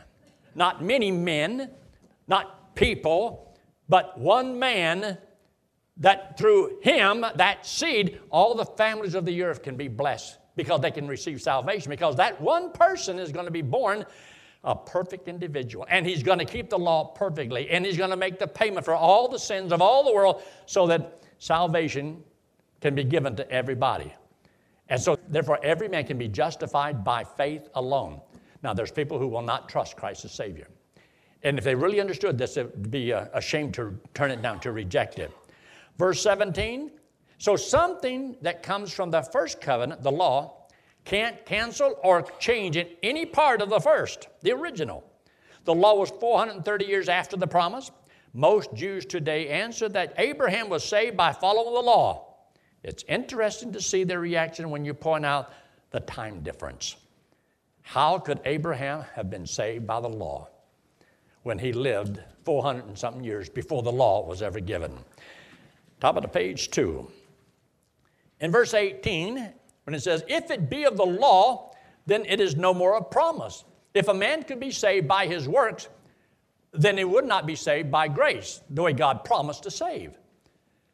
not 0.55 0.83
many 0.83 1.11
men, 1.11 1.71
not 2.27 2.75
people, 2.75 3.55
but 3.88 4.17
one 4.19 4.57
man 4.57 5.17
that 5.97 6.38
through 6.38 6.79
him, 6.81 7.25
that 7.35 7.65
seed, 7.65 8.19
all 8.29 8.55
the 8.55 8.65
families 8.65 9.15
of 9.15 9.25
the 9.25 9.43
earth 9.43 9.61
can 9.61 9.75
be 9.75 9.88
blessed 9.88 10.38
because 10.55 10.81
they 10.81 10.91
can 10.91 11.07
receive 11.07 11.41
salvation. 11.41 11.89
Because 11.89 12.15
that 12.15 12.39
one 12.39 12.71
person 12.71 13.19
is 13.19 13.31
going 13.31 13.45
to 13.45 13.51
be 13.51 13.61
born 13.61 14.05
a 14.63 14.75
perfect 14.75 15.28
individual. 15.28 15.86
And 15.89 16.06
he's 16.06 16.24
going 16.24 16.39
to 16.39 16.46
keep 16.46 16.70
the 16.70 16.80
law 16.80 17.06
perfectly. 17.06 17.70
And 17.70 17.86
he's 17.86 17.98
going 17.98 18.10
to 18.10 18.18
make 18.18 18.39
the 18.39 18.48
payment 18.48 18.86
for 18.86 18.94
all 18.94 19.28
the 19.28 19.39
sins 19.39 19.72
of 19.72 19.82
all 19.82 20.04
the 20.04 20.13
world 20.13 20.42
so 20.66 20.88
that 20.88 21.22
salvation 21.39 22.24
can 22.82 22.96
be 22.96 23.04
given 23.04 23.36
to 23.38 23.50
everybody. 23.51 24.13
And 24.89 25.00
so, 25.00 25.18
therefore, 25.30 25.60
every 25.63 25.88
man 25.88 26.06
can 26.06 26.18
be 26.18 26.28
justified 26.28 27.04
by 27.04 27.24
faith 27.24 27.70
alone. 27.75 28.22
Now, 28.63 28.74
there's 28.74 28.92
people 28.92 29.20
who 29.20 29.28
will 29.28 29.42
not 29.42 29.70
trust 29.70 29.96
Christ 29.96 30.25
as 30.25 30.32
Savior. 30.32 30.68
And 31.44 31.58
if 31.58 31.63
they 31.63 31.75
really 31.75 32.01
understood 32.01 32.38
this, 32.38 32.58
it 32.58 32.75
would 32.75 32.92
be 32.92 33.12
ashamed 33.12 33.74
to 33.75 33.98
turn 34.13 34.32
it 34.32 34.42
down, 34.42 34.60
to 34.62 34.72
reject 34.72 35.20
it. 35.20 35.32
Verse 35.98 36.22
17 36.22 36.92
So 37.38 37.56
something 37.56 38.36
that 38.42 38.63
comes 38.63 38.92
from 38.92 39.12
the 39.12 39.22
first 39.22 39.62
covenant, 39.62 40.04
the 40.04 40.12
law, 40.12 40.59
can't 41.06 41.46
cancel 41.46 41.96
or 42.03 42.24
change 42.39 42.77
in 42.77 42.88
any 43.03 43.25
part 43.25 43.62
of 43.62 43.70
the 43.70 43.79
first, 43.79 44.27
the 44.41 44.51
original. 44.51 45.03
The 45.65 45.74
law 45.74 45.96
was 45.96 46.12
430 46.12 46.86
years 46.86 47.10
after 47.10 47.38
the 47.38 47.48
promise. 47.48 47.91
Most 48.34 48.74
Jews 48.74 49.06
today 49.06 49.50
answer 49.50 49.89
that 49.89 50.13
Abraham 50.18 50.70
was 50.70 50.84
saved 50.84 51.18
by 51.18 51.34
following 51.34 51.74
the 51.74 51.82
law. 51.82 52.36
It's 52.84 53.03
interesting 53.08 53.74
to 53.74 53.82
see 53.82 54.03
their 54.03 54.20
reaction 54.20 54.70
when 54.70 54.86
you 54.86 54.94
point 54.94 55.25
out 55.25 55.51
the 55.91 56.00
time 56.01 56.41
difference. 56.41 56.96
How 57.82 58.20
could 58.20 58.39
Abraham 58.46 59.03
have 59.15 59.29
been 59.29 59.48
saved 59.48 59.88
by 59.88 60.00
the 60.00 60.10
law? 60.10 60.50
when 61.44 61.60
he 61.60 61.74
lived 61.74 62.22
400 62.46 62.86
and 62.86 62.98
something 62.98 63.24
years 63.24 63.50
before 63.50 63.84
the 63.84 63.91
law 63.91 64.25
was 64.25 64.41
ever 64.41 64.60
given. 64.60 64.98
Top 66.00 66.15
of 66.15 66.22
the 66.22 66.29
page, 66.29 66.70
two. 66.70 67.10
In 68.39 68.51
verse 68.51 68.74
18, 68.74 69.51
when 69.89 69.96
it 69.96 70.03
says, 70.03 70.24
If 70.27 70.51
it 70.51 70.69
be 70.69 70.84
of 70.84 70.98
the 70.98 71.05
law, 71.05 71.72
then 72.05 72.24
it 72.25 72.39
is 72.39 72.55
no 72.55 72.75
more 72.75 72.96
a 72.98 73.03
promise. 73.03 73.63
If 73.96 74.08
a 74.08 74.13
man 74.13 74.43
could 74.43 74.60
be 74.60 74.69
saved 74.69 75.08
by 75.08 75.25
his 75.25 75.48
works, 75.48 75.89
then 76.72 76.96
he 76.96 77.03
would 77.03 77.25
not 77.25 77.48
be 77.48 77.55
saved 77.55 77.89
by 77.89 78.08
grace, 78.08 78.62
the 78.69 78.84
way 78.84 78.93
God 78.93 79.25
promised 79.25 79.63
to 79.63 79.72
save. 79.72 80.12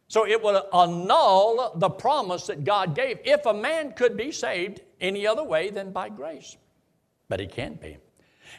So 0.08 0.26
it 0.26 0.42
would 0.42 0.62
annul 0.74 1.74
the 1.76 1.90
promise 1.90 2.48
that 2.48 2.64
God 2.64 2.96
gave 2.96 3.20
if 3.26 3.46
a 3.46 3.54
man 3.54 3.92
could 3.92 4.16
be 4.16 4.32
saved 4.32 4.80
any 5.02 5.28
other 5.28 5.44
way 5.44 5.72
than 5.72 5.92
by 5.92 6.08
grace. 6.08 6.56
But 7.28 7.42
he 7.42 7.48
can't 7.48 7.82
be. 7.82 7.98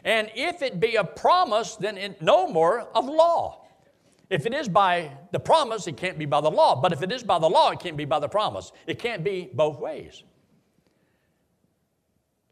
And 0.03 0.29
if 0.35 0.61
it 0.61 0.79
be 0.79 0.97
a 0.97 1.03
promise, 1.03 1.77
then 1.77 1.97
it, 1.97 2.21
no 2.21 2.47
more 2.47 2.81
of 2.93 3.07
law. 3.07 3.65
If 4.29 4.45
it 4.45 4.53
is 4.53 4.67
by 4.67 5.11
the 5.31 5.39
promise, 5.39 5.87
it 5.87 5.95
can't 5.97 6.17
be 6.17 6.25
by 6.25 6.41
the 6.41 6.51
law. 6.51 6.79
But 6.81 6.91
if 6.91 7.01
it 7.01 7.11
is 7.11 7.23
by 7.23 7.39
the 7.39 7.49
law, 7.49 7.71
it 7.71 7.79
can't 7.79 7.97
be 7.97 8.05
by 8.05 8.19
the 8.19 8.27
promise. 8.27 8.71
It 8.85 8.99
can't 8.99 9.23
be 9.23 9.49
both 9.53 9.79
ways. 9.79 10.23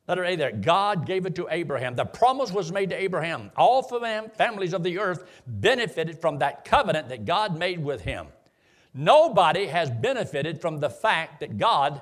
Letter 0.08 0.24
A 0.24 0.36
there. 0.36 0.52
God 0.52 1.06
gave 1.06 1.26
it 1.26 1.36
to 1.36 1.48
Abraham. 1.50 1.96
The 1.96 2.06
promise 2.06 2.52
was 2.52 2.72
made 2.72 2.92
to 2.92 2.96
Abraham. 2.96 3.52
All 3.58 3.82
families 3.82 4.74
of 4.74 4.84
the 4.84 5.00
earth 5.00 5.24
benefited 5.48 6.22
from 6.22 6.40
that 6.40 6.64
covenant 6.64 7.10
that 7.10 7.26
God 7.26 7.58
made 7.58 7.84
with 7.84 8.02
him. 8.02 8.28
Nobody 8.94 9.66
has 9.66 9.90
benefited 9.90 10.62
from 10.62 10.80
the 10.80 10.90
fact 10.90 11.40
that 11.42 11.58
God 11.58 12.02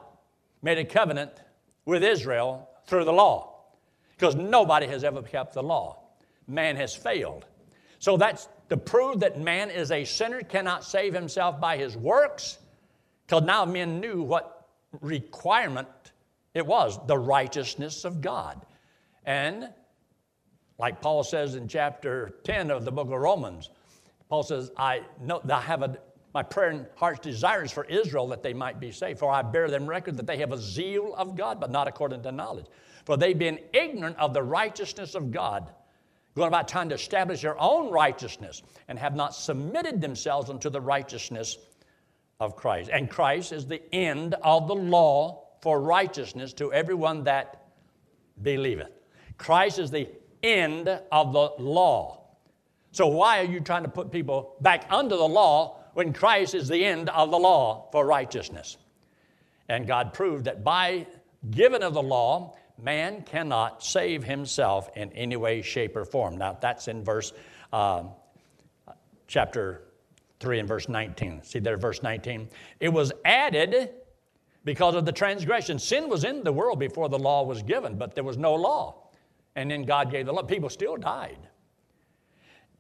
made 0.62 0.78
a 0.78 0.86
covenant 0.86 1.32
with 1.86 2.04
Israel 2.04 2.70
through 2.86 3.06
the 3.06 3.14
law 3.14 3.62
because 4.12 4.36
nobody 4.36 4.86
has 4.88 5.04
ever 5.04 5.22
kept 5.22 5.54
the 5.54 5.64
law. 5.64 6.04
Man 6.48 6.76
has 6.76 6.94
failed. 6.94 7.46
So 8.00 8.18
that's 8.18 8.50
to 8.70 8.78
prove 8.78 9.20
that 9.20 9.40
man 9.40 9.70
is 9.70 9.92
a 9.92 10.06
sinner, 10.06 10.42
cannot 10.42 10.84
save 10.84 11.14
himself 11.14 11.60
by 11.60 11.78
his 11.78 11.96
works, 11.98 12.60
because 13.26 13.44
now 13.44 13.66
men 13.66 14.00
knew 14.00 14.22
what 14.22 14.68
requirement 15.02 15.88
it 16.54 16.66
was 16.66 17.00
the 17.08 17.18
righteousness 17.18 18.06
of 18.06 18.22
God. 18.22 18.66
And 19.26 19.70
like 20.78 21.02
Paul 21.02 21.24
says 21.24 21.56
in 21.56 21.68
chapter 21.68 22.36
10 22.44 22.72
of 22.72 22.86
the 22.86 22.92
book 22.92 23.08
of 23.08 23.20
Romans, 23.20 23.70
Paul 24.30 24.44
says, 24.44 24.72
I 24.78 25.02
know 25.22 25.42
I 25.50 25.62
have 25.62 25.84
a 25.84 25.98
my 26.34 26.42
prayer 26.42 26.70
and 26.70 26.88
heart's 26.96 27.20
desires 27.20 27.72
for 27.72 27.86
Israel 27.86 28.28
that 28.28 28.42
they 28.42 28.54
might 28.54 28.80
be 28.80 28.92
saved. 28.92 29.20
For 29.20 29.32
I 29.32 29.42
bear 29.44 29.70
them 29.70 29.86
record 29.86 30.18
that 30.18 30.26
they 30.26 30.38
have 30.38 30.52
a 30.52 30.58
zeal 30.58 31.14
of 31.16 31.36
God, 31.36 31.60
but 31.60 31.70
not 31.70 31.88
according 31.88 32.24
to 32.24 32.32
knowledge. 32.32 32.66
For 33.06 33.18
they've 33.18 33.38
been 33.38 33.60
ignorant 33.72 34.18
of 34.18 34.34
the 34.34 34.42
righteousness 34.42 35.14
of 35.14 35.32
God, 35.32 35.70
going 36.36 36.48
about 36.48 36.68
trying 36.68 36.90
to 36.90 36.96
establish 36.96 37.42
their 37.42 37.60
own 37.62 37.92
righteousness, 37.92 38.64
and 38.88 38.98
have 38.98 39.16
not 39.16 39.36
submitted 39.36 40.02
themselves 40.02 40.50
unto 40.50 40.70
the 40.70 40.82
righteousness 40.82 41.58
of 42.40 42.56
Christ. 42.56 42.90
And 42.92 43.10
Christ 43.10 43.52
is 43.52 43.68
the 43.68 43.82
end 43.94 44.36
of 44.44 44.68
the 44.68 44.76
law 44.76 45.44
for 45.62 45.80
righteousness 45.80 46.54
to 46.54 46.74
everyone 46.74 47.24
that 47.24 47.68
believeth. 48.42 48.90
Christ 49.38 49.80
is 49.80 49.92
the 49.92 50.10
end 50.42 50.90
of 51.12 51.34
the 51.34 51.52
law. 51.60 52.22
So, 52.92 53.08
why 53.08 53.40
are 53.40 53.46
you 53.46 53.60
trying 53.60 53.84
to 53.84 53.90
put 53.90 54.12
people 54.12 54.56
back 54.62 54.86
under 54.90 55.16
the 55.16 55.28
law 55.28 55.80
when 55.94 56.14
Christ 56.14 56.54
is 56.54 56.68
the 56.68 56.84
end 56.84 57.10
of 57.10 57.32
the 57.32 57.40
law 57.40 57.88
for 57.92 58.06
righteousness? 58.06 58.78
And 59.70 59.88
God 59.88 60.14
proved 60.14 60.46
that 60.46 60.64
by 60.64 61.08
giving 61.50 61.82
of 61.82 61.94
the 61.94 62.04
law, 62.04 62.56
man 62.84 63.24
cannot 63.24 63.84
save 63.84 64.24
himself 64.24 64.90
in 64.96 65.12
any 65.14 65.36
way, 65.36 65.62
shape, 65.62 65.96
or 65.96 66.06
form. 66.06 66.38
Now, 66.38 66.58
that's 66.60 66.88
in 66.88 67.04
verse 67.04 67.34
uh, 67.72 68.04
chapter 69.28 69.84
3 70.40 70.60
and 70.60 70.68
verse 70.68 70.90
19. 70.90 71.42
See 71.44 71.60
there, 71.60 71.78
verse 71.78 72.04
19. 72.04 72.50
It 72.80 72.90
was 72.90 73.12
added 73.24 73.92
because 74.66 74.96
of 74.96 75.06
the 75.06 75.12
transgression. 75.12 75.80
Sin 75.80 76.10
was 76.10 76.24
in 76.24 76.44
the 76.44 76.52
world 76.52 76.80
before 76.80 77.10
the 77.10 77.20
law 77.20 77.44
was 77.44 77.64
given, 77.64 77.98
but 77.98 78.16
there 78.16 78.24
was 78.24 78.38
no 78.38 78.54
law. 78.54 79.10
And 79.56 79.72
then 79.72 79.84
God 79.84 80.12
gave 80.12 80.26
the 80.26 80.34
law. 80.34 80.44
People 80.44 80.70
still 80.70 80.98
died. 80.98 81.38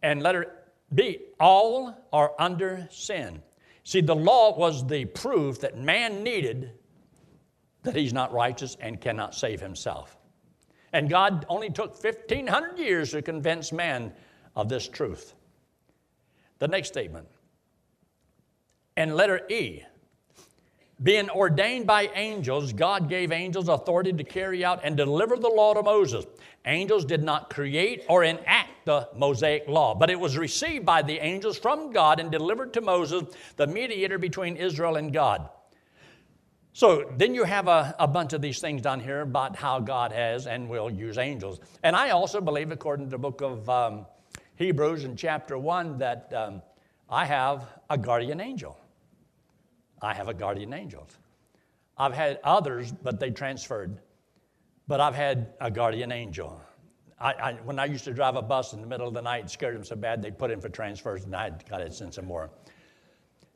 And 0.02 0.22
letter 0.22 0.64
B, 0.94 1.20
all 1.40 1.96
are 2.12 2.34
under 2.38 2.88
sin. 2.92 3.42
See, 3.84 4.02
the 4.02 4.16
law 4.16 4.58
was 4.58 4.86
the 4.86 5.06
proof 5.06 5.60
that 5.62 5.78
man 5.78 6.24
needed 6.24 6.72
that 7.84 7.96
he's 7.96 8.14
not 8.14 8.34
righteous 8.34 8.76
and 8.80 9.00
cannot 9.00 9.36
save 9.36 9.62
himself. 9.62 10.18
And 10.94 11.10
God 11.10 11.46
only 11.50 11.70
took 11.70 12.02
1,500 12.04 12.78
years 12.78 13.12
to 13.12 13.22
convince 13.22 13.72
man 13.72 14.14
of 14.56 14.70
this 14.70 14.88
truth. 14.88 15.34
The 16.60 16.68
next 16.68 16.90
statement. 16.90 17.28
And 18.96 19.16
letter 19.16 19.42
E, 19.50 19.84
being 21.02 21.30
ordained 21.32 21.88
by 21.88 22.10
angels, 22.16 22.72
God 22.72 23.10
gave 23.10 23.32
angels 23.32 23.68
authority 23.68 24.14
to 24.14 24.24
carry 24.24 24.64
out 24.64 24.82
and 24.84 24.96
deliver 24.96 25.36
the 25.36 25.50
law 25.50 25.74
to 25.74 25.82
Moses. 25.82 26.26
Angels 26.66 27.04
did 27.04 27.24
not 27.24 27.50
create 27.50 28.04
or 28.08 28.24
enact 28.24 28.86
the 28.86 29.10
Mosaic 29.16 29.68
law, 29.68 29.96
but 29.96 30.10
it 30.10 30.20
was 30.20 30.38
received 30.38 30.86
by 30.86 31.02
the 31.02 31.20
angels 31.20 31.58
from 31.58 31.92
God 31.92 32.20
and 32.20 32.32
delivered 32.32 32.72
to 32.74 32.82
Moses, 32.82 33.24
the 33.58 33.68
mediator 33.68 34.18
between 34.18 34.56
Israel 34.56 34.96
and 34.96 35.12
God. 35.12 35.50
So 36.76 37.12
then 37.18 37.36
you 37.36 37.44
have 37.44 37.68
a, 37.68 37.96
a 38.00 38.08
bunch 38.08 38.34
of 38.34 38.42
these 38.42 38.60
things 38.60 38.82
down 38.82 39.00
here 39.00 39.22
about 39.22 39.56
how 39.56 39.80
God 39.80 40.12
has 40.12 40.48
and 40.48 40.68
will 40.68 40.90
use 40.90 41.20
angels. 41.20 41.60
And 41.84 41.96
I 41.96 42.10
also 42.10 42.42
believe, 42.42 42.72
according 42.72 43.06
to 43.06 43.12
the 43.12 43.18
book 43.20 43.42
of 43.42 43.70
um, 43.70 44.08
Hebrews 44.56 45.04
in 45.04 45.16
chapter 45.16 45.56
1, 45.56 46.00
that 46.00 46.34
um, 46.36 46.64
I 47.08 47.26
have 47.26 47.68
a 47.92 47.98
guardian 47.98 48.42
angel. 48.42 48.76
I 50.02 50.16
have 50.16 50.30
a 50.30 50.34
guardian 50.34 50.74
angel. 50.74 51.08
I've 51.96 52.16
had 52.16 52.40
others, 52.44 52.92
but 52.92 53.20
they 53.20 53.30
transferred. 53.30 54.00
But 54.88 55.00
I've 55.00 55.16
had 55.16 55.54
a 55.62 55.70
guardian 55.70 56.12
angel. 56.12 56.60
I, 57.20 57.34
I, 57.34 57.54
when 57.64 57.78
I 57.78 57.86
used 57.86 58.04
to 58.06 58.14
drive 58.16 58.36
a 58.36 58.42
bus 58.42 58.74
in 58.74 58.82
the 58.82 58.88
middle 58.88 59.08
of 59.08 59.14
the 59.14 59.22
night, 59.22 59.46
it 59.46 59.52
scared 59.52 59.76
them 59.76 59.84
so 59.84 59.96
bad 59.96 60.24
they 60.24 60.32
put 60.32 60.50
in 60.50 60.60
for 60.60 60.70
transfers, 60.70 61.24
and 61.24 61.36
I 61.36 61.52
got 61.70 61.78
to 61.78 61.92
send 61.92 62.16
some 62.16 62.26
more. 62.26 62.50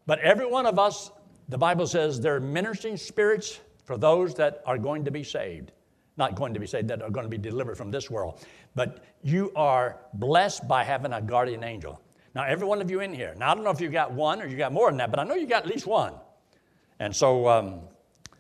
But 0.06 0.20
every 0.20 0.46
one 0.46 0.68
of 0.68 0.78
us, 0.78 1.10
the 1.50 1.58
Bible 1.58 1.88
says, 1.88 2.20
they're 2.20 2.40
ministering 2.40 2.98
spirits 2.98 3.60
for 3.84 3.98
those 3.98 4.34
that 4.36 4.62
are 4.66 4.78
going 4.78 5.06
to 5.06 5.12
be 5.12 5.24
saved. 5.24 5.72
Not 6.18 6.36
going 6.36 6.54
to 6.54 6.60
be 6.60 6.68
saved, 6.68 6.88
that 6.90 7.02
are 7.02 7.10
going 7.10 7.26
to 7.26 7.30
be 7.30 7.38
delivered 7.38 7.78
from 7.78 7.92
this 7.92 8.10
world. 8.10 8.46
But 8.76 9.04
you 9.24 9.52
are 9.56 10.00
blessed 10.16 10.68
by 10.68 10.84
having 10.84 11.14
a 11.14 11.22
guardian 11.22 11.64
angel. 11.64 12.02
Now, 12.36 12.44
every 12.44 12.68
one 12.68 12.82
of 12.82 12.92
you 12.92 13.00
in 13.00 13.14
here, 13.14 13.34
now 13.38 13.52
I 13.52 13.56
don't 13.56 13.64
know 13.64 13.70
if 13.70 13.80
you 13.80 13.90
got 13.90 14.12
one 14.12 14.42
or 14.42 14.48
you 14.48 14.58
got 14.58 14.74
more 14.74 14.90
than 14.90 14.98
that, 14.98 15.10
but 15.10 15.20
I 15.20 15.24
know 15.24 15.36
you 15.36 15.48
got 15.48 15.64
at 15.64 15.70
least 15.70 15.88
one. 15.88 16.14
And 17.00 17.16
so 17.16 17.48
um, 17.48 17.82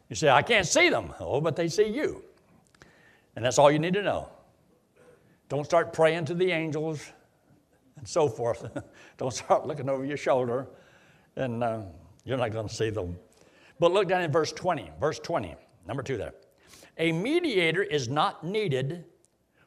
you 0.10 0.16
say, 0.16 0.30
I 0.30 0.42
can't 0.42 0.68
see 0.68 0.90
them. 0.90 1.14
Oh, 1.20 1.40
but 1.40 1.56
they 1.56 1.70
see 1.70 1.88
you. 1.88 2.24
And 3.36 3.46
that's 3.46 3.58
all 3.58 3.72
you 3.72 3.80
need 3.80 3.94
to 3.94 4.02
know. 4.02 4.30
Don't 5.50 5.64
start 5.64 5.94
praying 5.94 6.26
to 6.26 6.34
the 6.34 6.52
angels 6.52 7.12
and 7.98 8.08
so 8.08 8.28
forth. 8.28 8.66
Don't 9.18 9.34
start 9.34 9.66
looking 9.66 9.90
over 9.90 10.04
your 10.04 10.18
shoulder, 10.18 10.68
and 11.36 11.64
uh, 11.64 11.82
you're 12.28 12.38
not 12.38 12.52
going 12.52 12.68
to 12.68 12.74
see 12.74 12.90
them. 12.90 13.18
But 13.80 13.94
look 13.94 14.10
down 14.10 14.22
in 14.22 14.32
verse 14.32 14.52
20. 14.52 14.92
Verse 15.00 15.18
20, 15.20 15.56
number 15.88 16.04
two 16.04 16.18
there. 16.18 16.34
A 16.98 17.12
mediator 17.12 17.82
is 17.82 18.10
not 18.10 18.44
needed 18.44 19.06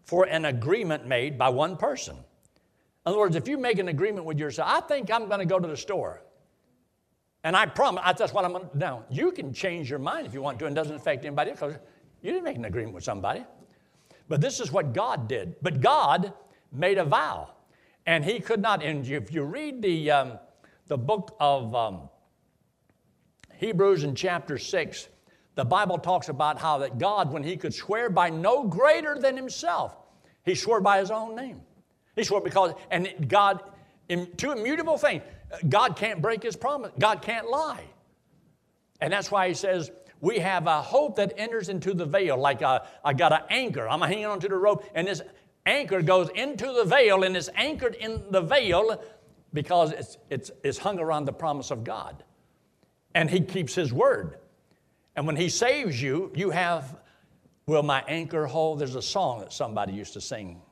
for 0.05 0.25
an 0.25 0.45
agreement 0.45 1.07
made 1.07 1.39
by 1.39 1.49
one 1.49 1.77
person. 1.77 2.17
In 2.17 2.23
other 3.07 3.19
words, 3.19 3.35
if 3.35 3.49
you 3.49 3.57
make 3.57 3.79
an 3.79 3.89
agreement 3.89 4.27
with 4.27 4.39
yourself, 4.39 4.69
I 4.71 4.81
think 4.81 5.11
I'm 5.11 5.27
going 5.27 5.39
to 5.39 5.47
go 5.47 5.59
to 5.59 5.67
the 5.67 5.77
store. 5.77 6.23
And 7.45 7.57
I 7.57 7.65
promise, 7.65 8.03
that's 8.19 8.35
what 8.35 8.45
I'm 8.45 8.53
going 8.53 8.65
to 8.65 8.73
do. 8.73 8.79
Now, 8.79 9.05
you 9.09 9.33
can 9.33 9.55
change 9.55 9.89
your 9.89 9.99
mind 9.99 10.27
if 10.27 10.35
you 10.35 10.43
want 10.43 10.59
to, 10.59 10.67
and 10.67 10.77
it 10.77 10.81
doesn't 10.81 10.97
affect 10.97 11.25
anybody 11.25 11.53
because 11.53 11.75
you 12.21 12.33
didn't 12.33 12.45
make 12.45 12.57
an 12.57 12.67
agreement 12.67 12.95
with 12.95 13.05
somebody. 13.05 13.45
But 14.29 14.43
this 14.43 14.61
is 14.61 14.71
what 14.71 14.93
God 14.93 15.29
did. 15.29 15.57
But 15.63 15.81
God 15.81 16.35
made 16.73 16.99
a 16.99 17.05
vow. 17.05 17.53
And 18.05 18.25
he 18.25 18.41
could 18.41 18.61
not, 18.61 18.83
and 18.83 19.07
if 19.07 19.33
you 19.33 19.45
read 19.45 19.81
the, 19.81 20.11
um, 20.11 20.39
the 20.89 20.99
book 20.99 21.37
of 21.41 21.75
um, 21.75 22.11
Hebrews 23.61 24.05
in 24.05 24.15
chapter 24.15 24.57
6, 24.57 25.09
the 25.55 25.67
Bible 25.67 25.99
talks 25.99 26.31
about 26.31 26.59
how 26.59 26.79
that 26.79 26.97
God, 26.97 27.31
when 27.31 27.43
he 27.43 27.59
could 27.59 27.75
swear 27.75 28.09
by 28.09 28.31
no 28.31 28.65
greater 28.65 29.19
than 29.19 29.37
himself, 29.37 29.95
he 30.47 30.55
swore 30.55 30.81
by 30.81 30.99
his 30.99 31.11
own 31.11 31.37
name. 31.37 31.61
He 32.17 32.25
swore 32.25 32.41
because, 32.41 32.73
and 32.91 33.29
God, 33.29 33.63
in 34.09 34.35
two 34.39 34.53
immutable 34.53 34.97
things, 34.97 35.23
God 35.69 35.95
can't 35.95 36.23
break 36.23 36.43
his 36.43 36.57
promise. 36.57 36.91
God 36.99 37.21
can't 37.21 37.51
lie. 37.51 37.85
And 39.03 39.13
that's 39.13 39.31
why 39.31 39.49
he 39.49 39.55
says, 39.55 39.91
we 40.23 40.39
have 40.39 40.67
a 40.67 40.81
hope 40.81 41.17
that 41.17 41.35
enters 41.37 41.69
into 41.69 41.93
the 41.93 42.07
veil, 42.07 42.39
like 42.39 42.63
a, 42.63 42.87
I 43.05 43.13
got 43.13 43.33
an 43.35 43.43
anchor. 43.51 43.87
I'm 43.87 44.01
hanging 44.01 44.25
onto 44.25 44.49
the 44.49 44.57
rope, 44.57 44.87
and 44.95 45.07
this 45.07 45.21
anchor 45.67 46.01
goes 46.01 46.31
into 46.35 46.73
the 46.73 46.85
veil, 46.85 47.25
and 47.25 47.37
it's 47.37 47.51
anchored 47.55 47.95
in 47.97 48.23
the 48.31 48.41
veil 48.41 49.03
because 49.53 49.93
it's, 49.93 50.17
it's, 50.31 50.51
it's 50.65 50.79
hung 50.79 50.99
around 50.99 51.27
the 51.27 51.33
promise 51.35 51.71
of 51.71 51.85
God. 51.85 52.25
And 53.15 53.29
he 53.29 53.41
keeps 53.41 53.75
his 53.75 53.93
word. 53.93 54.39
And 55.17 55.27
when 55.27 55.37
he 55.37 55.49
saves 55.49 56.01
you, 56.01 56.33
you 56.35 56.51
have, 56.51 56.97
will 57.67 57.83
my 57.83 58.05
anchor 58.07 58.47
hold? 58.47 58.79
There's 58.79 58.95
a 58.95 59.03
song 59.03 59.41
that 59.41 59.53
somebody 59.53 59.93
used 59.93 60.13
to 60.15 60.21
sing. 60.21 60.63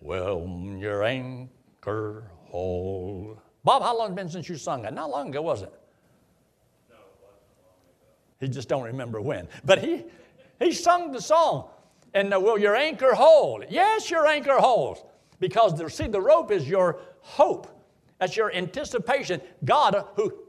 Will 0.00 0.48
your 0.78 1.04
anchor 1.04 2.30
hold? 2.46 3.38
Bob, 3.64 3.82
how 3.82 3.96
long 3.96 4.08
has 4.08 4.16
been 4.16 4.28
since 4.28 4.48
you 4.48 4.56
sung 4.56 4.82
that? 4.82 4.94
Not 4.94 5.10
long 5.10 5.28
ago, 5.28 5.42
was 5.42 5.62
it? 5.62 5.72
No. 6.90 6.96
He 8.40 8.48
just 8.48 8.68
don't 8.68 8.82
remember 8.82 9.20
when. 9.20 9.46
But 9.64 9.78
he, 9.78 10.04
he 10.58 10.72
sung 10.72 11.12
the 11.12 11.20
song. 11.20 11.68
And 12.14 12.34
uh, 12.34 12.40
will 12.40 12.58
your 12.58 12.74
anchor 12.74 13.14
hold? 13.14 13.64
Yes, 13.70 14.10
your 14.10 14.26
anchor 14.26 14.56
holds. 14.56 15.02
Because 15.38 15.78
the, 15.78 15.88
see, 15.88 16.08
the 16.08 16.20
rope 16.20 16.50
is 16.50 16.68
your 16.68 17.00
hope. 17.20 17.68
That's 18.18 18.36
your 18.36 18.52
anticipation. 18.52 19.40
God, 19.64 19.94
uh, 19.94 20.04
who 20.16 20.41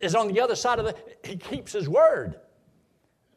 is 0.00 0.14
on 0.14 0.28
the 0.28 0.40
other 0.40 0.56
side 0.56 0.78
of 0.78 0.84
the, 0.86 0.94
He 1.24 1.36
keeps 1.36 1.72
His 1.72 1.88
word. 1.88 2.40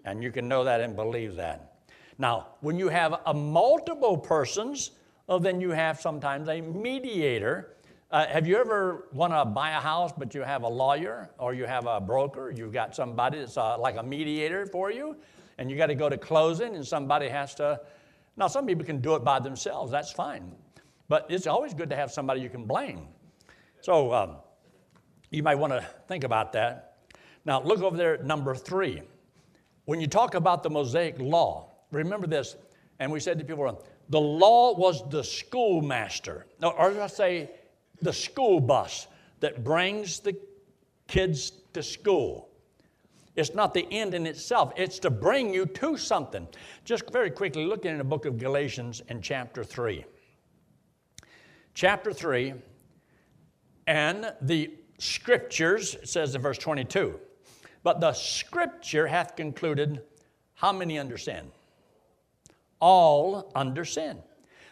And 0.05 0.23
you 0.23 0.31
can 0.31 0.47
know 0.47 0.63
that 0.63 0.81
and 0.81 0.95
believe 0.95 1.35
that. 1.35 1.83
Now, 2.17 2.49
when 2.61 2.77
you 2.77 2.89
have 2.89 3.19
a 3.25 3.33
multiple 3.33 4.17
persons, 4.17 4.91
well, 5.27 5.39
then 5.39 5.61
you 5.61 5.69
have 5.71 6.01
sometimes 6.01 6.49
a 6.49 6.61
mediator. 6.61 7.77
Uh, 8.11 8.27
have 8.27 8.45
you 8.45 8.57
ever 8.57 9.07
want 9.13 9.31
to 9.31 9.45
buy 9.45 9.71
a 9.71 9.79
house, 9.79 10.11
but 10.17 10.35
you 10.35 10.41
have 10.41 10.63
a 10.63 10.67
lawyer 10.67 11.29
or 11.37 11.53
you 11.53 11.65
have 11.65 11.87
a 11.87 12.01
broker? 12.01 12.51
You've 12.51 12.73
got 12.73 12.95
somebody 12.95 13.39
that's 13.39 13.57
uh, 13.57 13.77
like 13.77 13.95
a 13.95 14.03
mediator 14.03 14.65
for 14.65 14.91
you, 14.91 15.15
and 15.57 15.71
you 15.71 15.77
got 15.77 15.87
to 15.87 15.95
go 15.95 16.09
to 16.09 16.17
closing, 16.17 16.75
and 16.75 16.85
somebody 16.85 17.29
has 17.29 17.55
to. 17.55 17.79
Now, 18.35 18.47
some 18.47 18.65
people 18.65 18.83
can 18.83 18.99
do 18.99 19.15
it 19.15 19.23
by 19.23 19.39
themselves. 19.39 19.91
That's 19.91 20.11
fine, 20.11 20.51
but 21.07 21.25
it's 21.29 21.47
always 21.47 21.73
good 21.73 21.89
to 21.89 21.95
have 21.95 22.11
somebody 22.11 22.41
you 22.41 22.49
can 22.49 22.65
blame. 22.65 23.07
So 23.79 24.13
um, 24.13 24.35
you 25.31 25.41
might 25.41 25.55
want 25.55 25.73
to 25.73 25.81
think 26.07 26.23
about 26.23 26.53
that. 26.53 26.97
Now, 27.45 27.61
look 27.63 27.81
over 27.81 27.97
there 27.97 28.13
at 28.13 28.25
number 28.25 28.53
three. 28.53 29.01
When 29.85 29.99
you 29.99 30.07
talk 30.07 30.35
about 30.35 30.61
the 30.61 30.69
Mosaic 30.69 31.15
law, 31.17 31.71
remember 31.91 32.27
this, 32.27 32.55
and 32.99 33.11
we 33.11 33.19
said 33.19 33.39
to 33.39 33.45
people, 33.45 33.83
the 34.09 34.19
law 34.19 34.75
was 34.75 35.09
the 35.09 35.23
schoolmaster, 35.23 36.45
or 36.61 37.01
I 37.01 37.07
say 37.07 37.49
the 38.01 38.13
school 38.13 38.59
bus 38.59 39.07
that 39.39 39.63
brings 39.63 40.19
the 40.19 40.37
kids 41.07 41.51
to 41.73 41.81
school. 41.81 42.49
It's 43.35 43.55
not 43.55 43.73
the 43.73 43.87
end 43.91 44.13
in 44.13 44.27
itself, 44.27 44.73
it's 44.75 44.99
to 44.99 45.09
bring 45.09 45.53
you 45.53 45.65
to 45.65 45.97
something. 45.97 46.47
Just 46.83 47.09
very 47.09 47.31
quickly, 47.31 47.65
look 47.65 47.85
in 47.85 47.97
the 47.97 48.03
book 48.03 48.25
of 48.25 48.37
Galatians 48.37 49.01
in 49.07 49.21
chapter 49.21 49.63
3. 49.63 50.03
Chapter 51.73 52.11
3, 52.11 52.53
and 53.87 54.33
the 54.41 54.71
scriptures, 55.01 55.95
it 55.95 56.07
says 56.07 56.35
in 56.35 56.41
verse 56.41 56.59
22, 56.59 57.19
but 57.83 57.99
the 57.99 58.13
scripture 58.13 59.07
hath 59.07 59.35
concluded, 59.35 60.01
how 60.53 60.71
many 60.71 60.99
under 60.99 61.17
sin? 61.17 61.51
All 62.79 63.51
under 63.55 63.83
sin. 63.83 64.19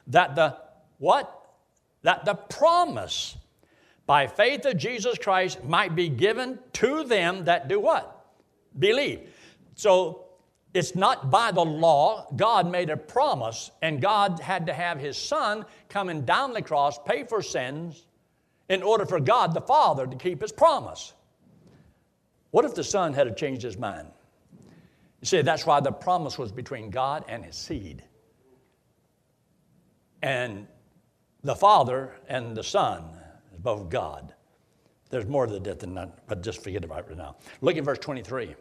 That 0.07 0.35
the 0.35 0.57
what? 0.99 1.35
That 2.03 2.25
the 2.25 2.35
promise 2.35 3.37
by 4.05 4.27
faith 4.27 4.65
of 4.65 4.77
Jesus 4.77 5.17
Christ 5.17 5.63
might 5.63 5.95
be 5.95 6.09
given 6.09 6.59
to 6.73 7.03
them 7.03 7.45
that 7.45 7.67
do 7.67 7.79
what? 7.79 8.25
Believe. 8.77 9.21
So 9.75 10.25
it's 10.73 10.93
not 10.95 11.31
by 11.31 11.51
the 11.51 11.65
law. 11.65 12.27
God 12.35 12.69
made 12.69 12.91
a 12.91 12.97
promise, 12.97 13.71
and 13.81 14.01
God 14.01 14.39
had 14.39 14.67
to 14.67 14.73
have 14.73 14.99
His 14.99 15.17
Son 15.17 15.63
come 15.89 16.07
coming 16.07 16.21
down 16.21 16.53
the 16.53 16.61
cross, 16.61 16.99
pay 17.03 17.23
for 17.23 17.41
sins, 17.41 18.05
in 18.69 18.83
order 18.83 19.05
for 19.05 19.19
God 19.19 19.53
the 19.53 19.61
Father 19.61 20.07
to 20.07 20.15
keep 20.15 20.41
His 20.41 20.51
promise. 20.51 21.13
What 22.51 22.65
if 22.65 22.73
the 22.73 22.83
son 22.83 23.13
had 23.13 23.35
changed 23.37 23.61
his 23.61 23.77
mind? 23.77 24.07
You 25.21 25.25
see, 25.25 25.41
that's 25.41 25.65
why 25.65 25.79
the 25.79 25.91
promise 25.91 26.37
was 26.37 26.51
between 26.51 26.89
God 26.89 27.25
and 27.27 27.45
his 27.45 27.55
seed. 27.55 28.03
And 30.21 30.67
the 31.43 31.55
Father 31.55 32.13
and 32.27 32.55
the 32.55 32.63
Son 32.63 33.03
is 33.53 33.59
both 33.59 33.89
God. 33.89 34.33
There's 35.09 35.25
more 35.25 35.47
to 35.47 35.59
that 35.59 35.79
than 35.79 35.95
that, 35.95 36.27
but 36.27 36.41
just 36.41 36.63
forget 36.63 36.83
about 36.83 36.99
it 36.99 37.09
right 37.09 37.17
now. 37.17 37.35
Look 37.61 37.77
at 37.77 37.83
verse 37.83 37.99
23. 37.99 38.55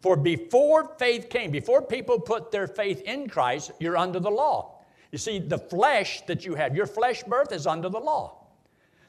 For 0.00 0.16
before 0.16 0.94
faith 0.98 1.28
came, 1.28 1.50
before 1.50 1.82
people 1.82 2.18
put 2.18 2.50
their 2.50 2.66
faith 2.66 3.02
in 3.02 3.28
Christ, 3.28 3.72
you're 3.78 3.96
under 3.96 4.18
the 4.18 4.30
law. 4.30 4.80
You 5.12 5.18
see, 5.18 5.38
the 5.38 5.58
flesh 5.58 6.22
that 6.22 6.44
you 6.44 6.54
have, 6.54 6.74
your 6.74 6.86
flesh 6.86 7.22
birth 7.24 7.52
is 7.52 7.66
under 7.66 7.88
the 7.88 7.98
law. 7.98 8.39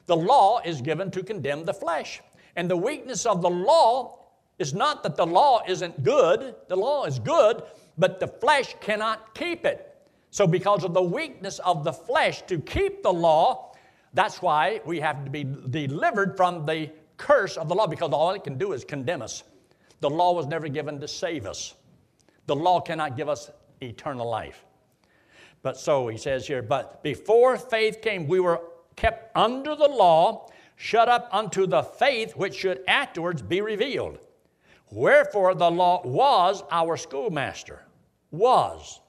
The 0.06 0.16
law 0.16 0.60
is 0.64 0.80
given 0.80 1.10
to 1.12 1.22
condemn 1.22 1.64
the 1.64 1.74
flesh. 1.74 2.20
And 2.56 2.70
the 2.70 2.76
weakness 2.76 3.26
of 3.26 3.42
the 3.42 3.50
law 3.50 4.18
is 4.58 4.74
not 4.74 5.02
that 5.02 5.16
the 5.16 5.26
law 5.26 5.62
isn't 5.66 6.02
good, 6.02 6.54
the 6.68 6.76
law 6.76 7.04
is 7.04 7.18
good, 7.18 7.62
but 7.98 8.20
the 8.20 8.28
flesh 8.28 8.74
cannot 8.80 9.34
keep 9.34 9.64
it. 9.64 9.88
So, 10.30 10.46
because 10.46 10.84
of 10.84 10.94
the 10.94 11.02
weakness 11.02 11.58
of 11.60 11.84
the 11.84 11.92
flesh 11.92 12.42
to 12.42 12.58
keep 12.58 13.02
the 13.02 13.12
law, 13.12 13.74
that's 14.14 14.40
why 14.40 14.80
we 14.84 15.00
have 15.00 15.24
to 15.24 15.30
be 15.30 15.44
delivered 15.44 16.36
from 16.36 16.64
the 16.64 16.90
curse 17.16 17.56
of 17.56 17.68
the 17.68 17.74
law, 17.74 17.86
because 17.86 18.12
all 18.12 18.30
it 18.32 18.44
can 18.44 18.56
do 18.56 18.72
is 18.72 18.84
condemn 18.84 19.22
us. 19.22 19.44
The 20.00 20.10
law 20.10 20.32
was 20.32 20.46
never 20.46 20.68
given 20.68 21.00
to 21.00 21.08
save 21.08 21.46
us, 21.46 21.74
the 22.46 22.56
law 22.56 22.80
cannot 22.80 23.16
give 23.16 23.28
us 23.28 23.50
eternal 23.80 24.28
life. 24.28 24.64
But 25.62 25.78
so 25.78 26.08
he 26.08 26.18
says 26.18 26.46
here, 26.46 26.60
but 26.60 27.02
before 27.02 27.56
faith 27.56 28.02
came, 28.02 28.26
we 28.26 28.40
were 28.40 28.60
kept 28.96 29.36
under 29.36 29.74
the 29.74 29.88
law 29.88 30.48
shut 30.76 31.08
up 31.08 31.28
unto 31.32 31.66
the 31.66 31.82
faith 31.82 32.36
which 32.36 32.54
should 32.54 32.82
afterwards 32.88 33.42
be 33.42 33.60
revealed. 33.60 34.18
Wherefore 34.90 35.54
the 35.54 35.70
law 35.70 36.02
was 36.04 36.62
our 36.70 36.96
schoolmaster. 36.96 37.84
Was. 38.30 39.00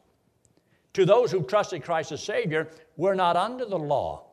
To 0.94 1.06
those 1.06 1.32
who 1.32 1.44
trusted 1.44 1.84
Christ 1.84 2.12
as 2.12 2.24
Savior, 2.24 2.70
we're 2.98 3.16
not 3.16 3.36
under 3.36 3.66
the 3.66 3.80
law. 3.80 4.26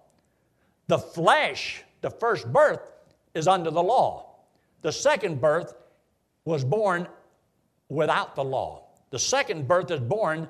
The 0.89 0.99
flesh, 0.99 1.83
the 2.03 2.11
first 2.11 2.53
birth, 2.53 2.93
is 3.35 3.49
under 3.49 3.71
the 3.71 3.83
law. 3.83 4.35
The 4.83 4.93
second 4.93 5.41
birth 5.41 5.75
was 6.45 6.65
born 6.65 7.09
without 7.89 8.35
the 8.35 8.45
law. 8.45 8.89
The 9.11 9.19
second 9.19 9.67
birth 9.67 9.91
is 9.91 10.01
born 10.01 10.49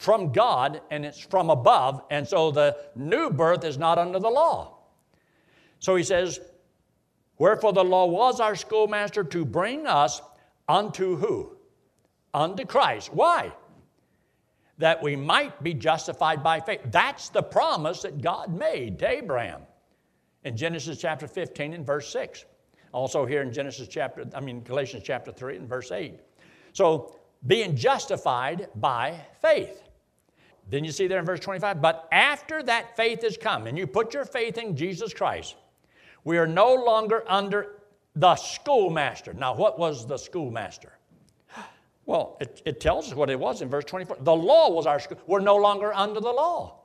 from 0.00 0.32
God 0.32 0.80
and 0.90 1.04
it's 1.04 1.20
from 1.20 1.50
above, 1.50 2.02
and 2.10 2.26
so 2.26 2.50
the 2.50 2.74
new 2.96 3.28
birth 3.28 3.64
is 3.64 3.76
not 3.76 3.98
under 3.98 4.18
the 4.18 4.30
law. 4.30 4.78
So 5.78 5.94
he 5.94 6.02
says, 6.02 6.40
Wherefore 7.36 7.74
the 7.74 7.84
law 7.84 8.06
was 8.06 8.40
our 8.40 8.56
schoolmaster 8.56 9.22
to 9.24 9.44
bring 9.44 9.86
us 9.86 10.22
unto 10.66 11.16
who? 11.16 11.54
Unto 12.32 12.64
Christ. 12.64 13.12
Why? 13.12 13.52
That 14.78 15.02
we 15.02 15.16
might 15.16 15.62
be 15.62 15.74
justified 15.74 16.42
by 16.42 16.60
faith. 16.60 16.80
That's 16.86 17.28
the 17.28 17.42
promise 17.42 18.00
that 18.00 18.22
God 18.22 18.54
made 18.54 18.98
to 19.00 19.08
Abraham 19.08 19.60
in 20.44 20.56
Genesis 20.56 20.96
chapter 20.96 21.28
15 21.28 21.74
and 21.74 21.84
verse 21.84 22.10
6. 22.10 22.46
Also 22.92 23.26
here 23.26 23.42
in 23.42 23.52
Genesis 23.52 23.86
chapter, 23.86 24.24
I 24.34 24.40
mean 24.40 24.62
Galatians 24.62 25.02
chapter 25.04 25.30
3 25.30 25.56
and 25.56 25.68
verse 25.68 25.92
8. 25.92 26.18
So 26.72 27.16
being 27.46 27.76
justified 27.76 28.68
by 28.76 29.20
faith. 29.42 29.82
Then 30.70 30.84
you 30.84 30.92
see 30.92 31.08
there 31.08 31.18
in 31.18 31.24
verse 31.24 31.40
25, 31.40 31.82
but 31.82 32.08
after 32.12 32.62
that 32.62 32.96
faith 32.96 33.22
has 33.22 33.36
come, 33.36 33.66
and 33.66 33.76
you 33.76 33.86
put 33.86 34.14
your 34.14 34.24
faith 34.24 34.56
in 34.56 34.76
Jesus 34.76 35.12
Christ, 35.12 35.56
we 36.24 36.38
are 36.38 36.46
no 36.46 36.74
longer 36.74 37.24
under 37.26 37.76
the 38.14 38.36
schoolmaster. 38.36 39.32
Now, 39.32 39.54
what 39.54 39.78
was 39.78 40.06
the 40.06 40.16
schoolmaster? 40.16 40.92
Well, 42.06 42.38
it, 42.40 42.62
it 42.64 42.80
tells 42.80 43.08
us 43.08 43.14
what 43.14 43.30
it 43.30 43.38
was 43.38 43.62
in 43.62 43.68
verse 43.68 43.84
24. 43.84 44.18
The 44.20 44.34
law 44.34 44.70
was 44.70 44.86
our 44.86 44.98
school. 44.98 45.18
We're 45.26 45.40
no 45.40 45.56
longer 45.56 45.92
under 45.92 46.20
the 46.20 46.32
law. 46.32 46.80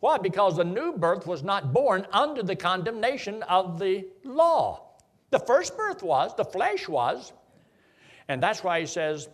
Why? 0.00 0.18
Because 0.18 0.56
the 0.56 0.64
new 0.64 0.92
birth 0.92 1.26
was 1.26 1.42
not 1.42 1.72
born 1.72 2.06
under 2.12 2.42
the 2.42 2.56
condemnation 2.56 3.42
of 3.44 3.78
the 3.78 4.06
law. 4.24 4.88
The 5.30 5.38
first 5.38 5.76
birth 5.76 6.02
was, 6.02 6.34
the 6.36 6.44
flesh 6.44 6.88
was. 6.88 7.32
And 8.28 8.42
that's 8.42 8.62
why 8.62 8.80
he 8.80 8.86
says 8.86 9.28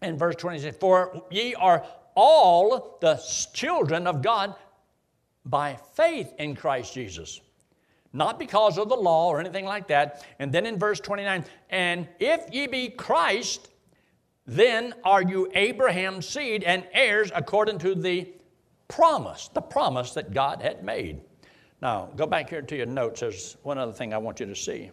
in 0.00 0.18
verse 0.18 0.36
26 0.36 0.76
For 0.78 1.24
ye 1.30 1.54
are 1.54 1.84
all 2.14 2.98
the 3.00 3.20
children 3.52 4.06
of 4.06 4.22
God 4.22 4.54
by 5.44 5.78
faith 5.94 6.32
in 6.38 6.54
Christ 6.54 6.94
Jesus 6.94 7.40
not 8.12 8.38
because 8.38 8.78
of 8.78 8.88
the 8.88 8.96
law 8.96 9.28
or 9.28 9.40
anything 9.40 9.64
like 9.64 9.88
that. 9.88 10.24
And 10.38 10.52
then 10.52 10.66
in 10.66 10.78
verse 10.78 11.00
29, 11.00 11.44
and 11.70 12.08
if 12.18 12.52
ye 12.52 12.66
be 12.66 12.90
Christ, 12.90 13.68
then 14.46 14.94
are 15.04 15.22
you 15.22 15.50
Abraham's 15.54 16.28
seed 16.28 16.62
and 16.64 16.84
heirs 16.92 17.30
according 17.34 17.78
to 17.78 17.94
the 17.94 18.28
promise, 18.88 19.48
the 19.54 19.62
promise 19.62 20.12
that 20.14 20.34
God 20.34 20.60
had 20.60 20.84
made. 20.84 21.22
Now, 21.80 22.10
go 22.14 22.26
back 22.26 22.50
here 22.50 22.62
to 22.62 22.76
your 22.76 22.86
notes. 22.86 23.20
There's 23.20 23.56
one 23.62 23.78
other 23.78 23.92
thing 23.92 24.12
I 24.12 24.18
want 24.18 24.40
you 24.40 24.46
to 24.46 24.54
see. 24.54 24.90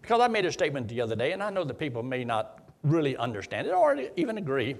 Because 0.00 0.20
I 0.20 0.28
made 0.28 0.46
a 0.46 0.52
statement 0.52 0.88
the 0.88 1.00
other 1.00 1.16
day, 1.16 1.32
and 1.32 1.42
I 1.42 1.50
know 1.50 1.64
that 1.64 1.78
people 1.78 2.02
may 2.02 2.24
not 2.24 2.62
really 2.82 3.16
understand 3.16 3.66
it 3.66 3.74
or 3.74 3.98
even 4.16 4.38
agree. 4.38 4.76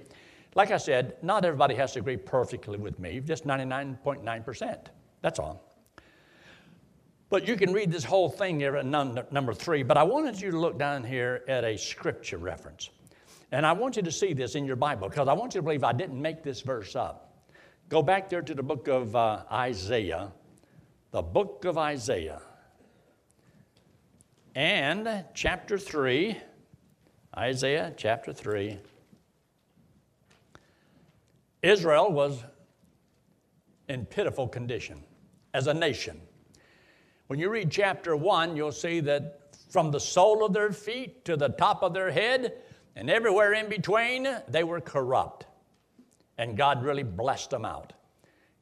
Like 0.57 0.71
I 0.71 0.79
said, 0.79 1.17
not 1.23 1.45
everybody 1.45 1.75
has 1.75 1.93
to 1.93 1.99
agree 1.99 2.17
perfectly 2.17 2.79
with 2.79 2.99
me, 2.99 3.21
just 3.21 3.47
99.9%. 3.47 4.87
That's 5.21 5.39
all. 5.39 5.63
But 7.29 7.47
you 7.47 7.57
can 7.57 7.75
read 7.75 7.93
this 7.93 8.05
whole 8.05 8.31
thing 8.31 8.59
here 8.59 8.77
at 8.77 8.87
number 8.87 9.53
three. 9.53 9.83
But 9.83 9.99
I 9.99 10.03
wanted 10.03 10.41
you 10.41 10.51
to 10.51 10.59
look 10.59 10.79
down 10.79 11.05
here 11.05 11.45
at 11.47 11.63
a 11.63 11.77
scripture 11.77 12.39
reference. 12.39 12.89
And 13.53 13.67
I 13.67 13.73
want 13.73 13.97
you 13.97 14.03
to 14.03 14.11
see 14.11 14.33
this 14.33 14.55
in 14.55 14.65
your 14.65 14.77
Bible 14.77 15.11
because 15.11 15.29
I 15.29 15.35
want 15.35 15.55
you 15.55 15.61
to 15.61 15.63
believe 15.63 15.85
I 15.85 15.93
didn't 15.93 16.21
make 16.21 16.43
this 16.43 16.63
verse 16.63 16.97
up. 16.97 17.35
Go 17.91 18.03
back 18.03 18.31
there 18.31 18.43
to 18.43 18.55
the 18.55 18.63
book 18.63 18.89
of 18.89 19.15
uh, 19.15 19.43
Isaiah, 19.53 20.33
the 21.11 21.23
book 21.23 21.67
of 21.67 21.77
Isaiah, 21.77 22.41
and 24.55 25.25
chapter 25.35 25.77
3, 25.77 26.39
Isaiah 27.37 27.93
chapter 27.97 28.33
3. 28.33 28.79
Israel 31.67 32.13
was 32.13 32.45
in 33.89 34.07
pitiful 34.07 34.49
condition 34.49 35.03
as 35.55 35.67
a 35.67 35.75
nation. 35.75 36.21
When 37.27 37.39
you 37.39 37.51
read 37.51 37.71
chapter 37.71 38.17
1, 38.17 38.57
you'll 38.57 38.73
see 38.73 39.01
that 39.01 39.57
from 39.71 39.91
the 39.91 40.01
sole 40.01 40.45
of 40.45 40.53
their 40.53 40.73
feet 40.73 41.25
to 41.25 41.37
the 41.37 41.49
top 41.49 41.83
of 41.83 41.93
their 41.93 42.11
head 42.11 42.55
and 42.95 43.11
everywhere 43.11 43.53
in 43.53 43.69
between, 43.69 44.27
they 44.49 44.65
were 44.65 44.81
corrupt. 44.81 45.47
And 46.39 46.57
God 46.57 46.83
really 46.83 47.03
blessed 47.03 47.51
them 47.51 47.65
out. 47.65 47.93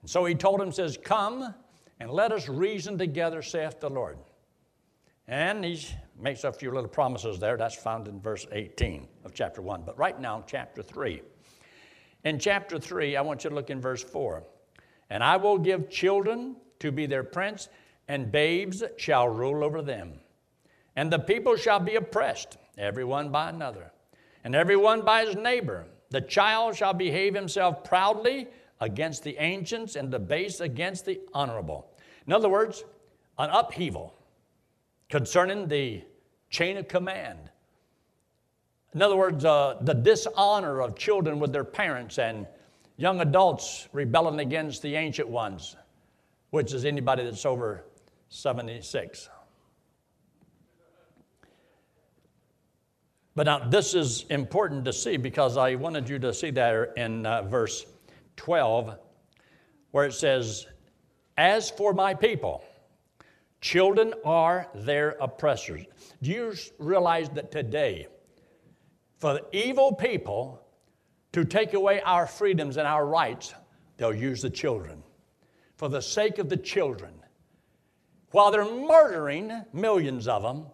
And 0.00 0.10
so 0.10 0.24
he 0.24 0.34
told 0.34 0.60
them, 0.60 0.72
says, 0.72 0.98
Come 1.02 1.54
and 2.00 2.10
let 2.10 2.32
us 2.32 2.48
reason 2.48 2.98
together, 2.98 3.42
saith 3.42 3.80
the 3.80 3.90
Lord. 3.90 4.18
And 5.28 5.64
he 5.64 5.86
makes 6.18 6.44
a 6.44 6.52
few 6.52 6.70
little 6.72 6.88
promises 6.88 7.38
there. 7.38 7.56
That's 7.56 7.74
found 7.74 8.08
in 8.08 8.20
verse 8.20 8.46
18 8.50 9.08
of 9.24 9.34
chapter 9.34 9.62
1. 9.62 9.82
But 9.86 9.96
right 9.98 10.20
now, 10.20 10.44
chapter 10.46 10.82
3. 10.82 11.22
In 12.24 12.38
chapter 12.38 12.78
3, 12.78 13.16
I 13.16 13.20
want 13.20 13.44
you 13.44 13.50
to 13.50 13.56
look 13.56 13.70
in 13.70 13.80
verse 13.80 14.02
4. 14.02 14.42
And 15.10 15.22
I 15.22 15.36
will 15.36 15.58
give 15.58 15.90
children 15.90 16.56
to 16.80 16.90
be 16.90 17.06
their 17.06 17.22
prince, 17.22 17.68
and 18.08 18.32
babes 18.32 18.82
shall 18.96 19.28
rule 19.28 19.62
over 19.62 19.82
them. 19.82 20.14
And 20.96 21.12
the 21.12 21.18
people 21.18 21.56
shall 21.56 21.80
be 21.80 21.96
oppressed, 21.96 22.56
everyone 22.78 23.30
by 23.30 23.50
another, 23.50 23.92
and 24.42 24.54
everyone 24.54 25.02
by 25.02 25.26
his 25.26 25.36
neighbor. 25.36 25.84
The 26.10 26.22
child 26.22 26.76
shall 26.76 26.94
behave 26.94 27.34
himself 27.34 27.84
proudly 27.84 28.48
against 28.80 29.22
the 29.22 29.36
ancients, 29.38 29.94
and 29.96 30.10
the 30.10 30.18
base 30.18 30.60
against 30.60 31.04
the 31.04 31.20
honorable. 31.32 31.86
In 32.26 32.32
other 32.32 32.48
words, 32.48 32.84
an 33.38 33.50
upheaval 33.50 34.14
concerning 35.08 35.68
the 35.68 36.02
chain 36.50 36.76
of 36.76 36.88
command. 36.88 37.50
In 38.94 39.02
other 39.02 39.16
words, 39.16 39.44
uh, 39.44 39.78
the 39.80 39.92
dishonor 39.92 40.80
of 40.80 40.96
children 40.96 41.40
with 41.40 41.52
their 41.52 41.64
parents 41.64 42.18
and 42.18 42.46
young 42.96 43.20
adults 43.20 43.88
rebelling 43.92 44.38
against 44.38 44.82
the 44.82 44.94
ancient 44.94 45.28
ones, 45.28 45.76
which 46.50 46.72
is 46.72 46.84
anybody 46.84 47.24
that's 47.24 47.44
over 47.44 47.84
76. 48.28 49.28
But 53.34 53.46
now, 53.46 53.68
this 53.68 53.94
is 53.94 54.26
important 54.30 54.84
to 54.84 54.92
see 54.92 55.16
because 55.16 55.56
I 55.56 55.74
wanted 55.74 56.08
you 56.08 56.20
to 56.20 56.32
see 56.32 56.52
that 56.52 56.92
in 56.96 57.26
uh, 57.26 57.42
verse 57.42 57.84
12, 58.36 58.96
where 59.90 60.06
it 60.06 60.12
says, 60.12 60.68
As 61.36 61.68
for 61.68 61.92
my 61.92 62.14
people, 62.14 62.64
children 63.60 64.14
are 64.24 64.68
their 64.72 65.16
oppressors. 65.20 65.84
Do 66.22 66.30
you 66.30 66.54
realize 66.78 67.28
that 67.30 67.50
today, 67.50 68.06
for 69.24 69.40
evil 69.52 69.90
people 69.90 70.60
to 71.32 71.46
take 71.46 71.72
away 71.72 71.98
our 72.02 72.26
freedoms 72.26 72.76
and 72.76 72.86
our 72.86 73.06
rights, 73.06 73.54
they'll 73.96 74.14
use 74.14 74.42
the 74.42 74.50
children 74.50 75.02
for 75.78 75.88
the 75.88 76.02
sake 76.02 76.36
of 76.36 76.50
the 76.50 76.58
children. 76.58 77.14
While 78.32 78.50
they're 78.50 78.66
murdering 78.66 79.64
millions 79.72 80.28
of 80.28 80.42
them, 80.42 80.66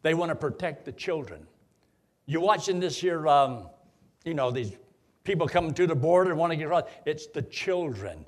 they 0.00 0.14
want 0.14 0.30
to 0.30 0.34
protect 0.34 0.86
the 0.86 0.92
children. 0.92 1.46
You're 2.24 2.40
watching 2.40 2.80
this 2.80 2.98
here, 2.98 3.28
um, 3.28 3.68
you 4.24 4.32
know, 4.32 4.50
these 4.50 4.72
people 5.22 5.46
coming 5.46 5.74
to 5.74 5.86
the 5.86 5.94
border 5.94 6.30
and 6.30 6.38
want 6.38 6.52
to 6.52 6.56
get 6.56 6.68
across. 6.68 6.84
It's 7.04 7.26
the 7.26 7.42
children. 7.42 8.24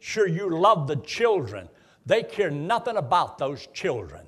Sure, 0.00 0.26
you 0.26 0.50
love 0.50 0.88
the 0.88 0.96
children. 0.96 1.68
They 2.06 2.24
care 2.24 2.50
nothing 2.50 2.96
about 2.96 3.38
those 3.38 3.68
children. 3.72 4.26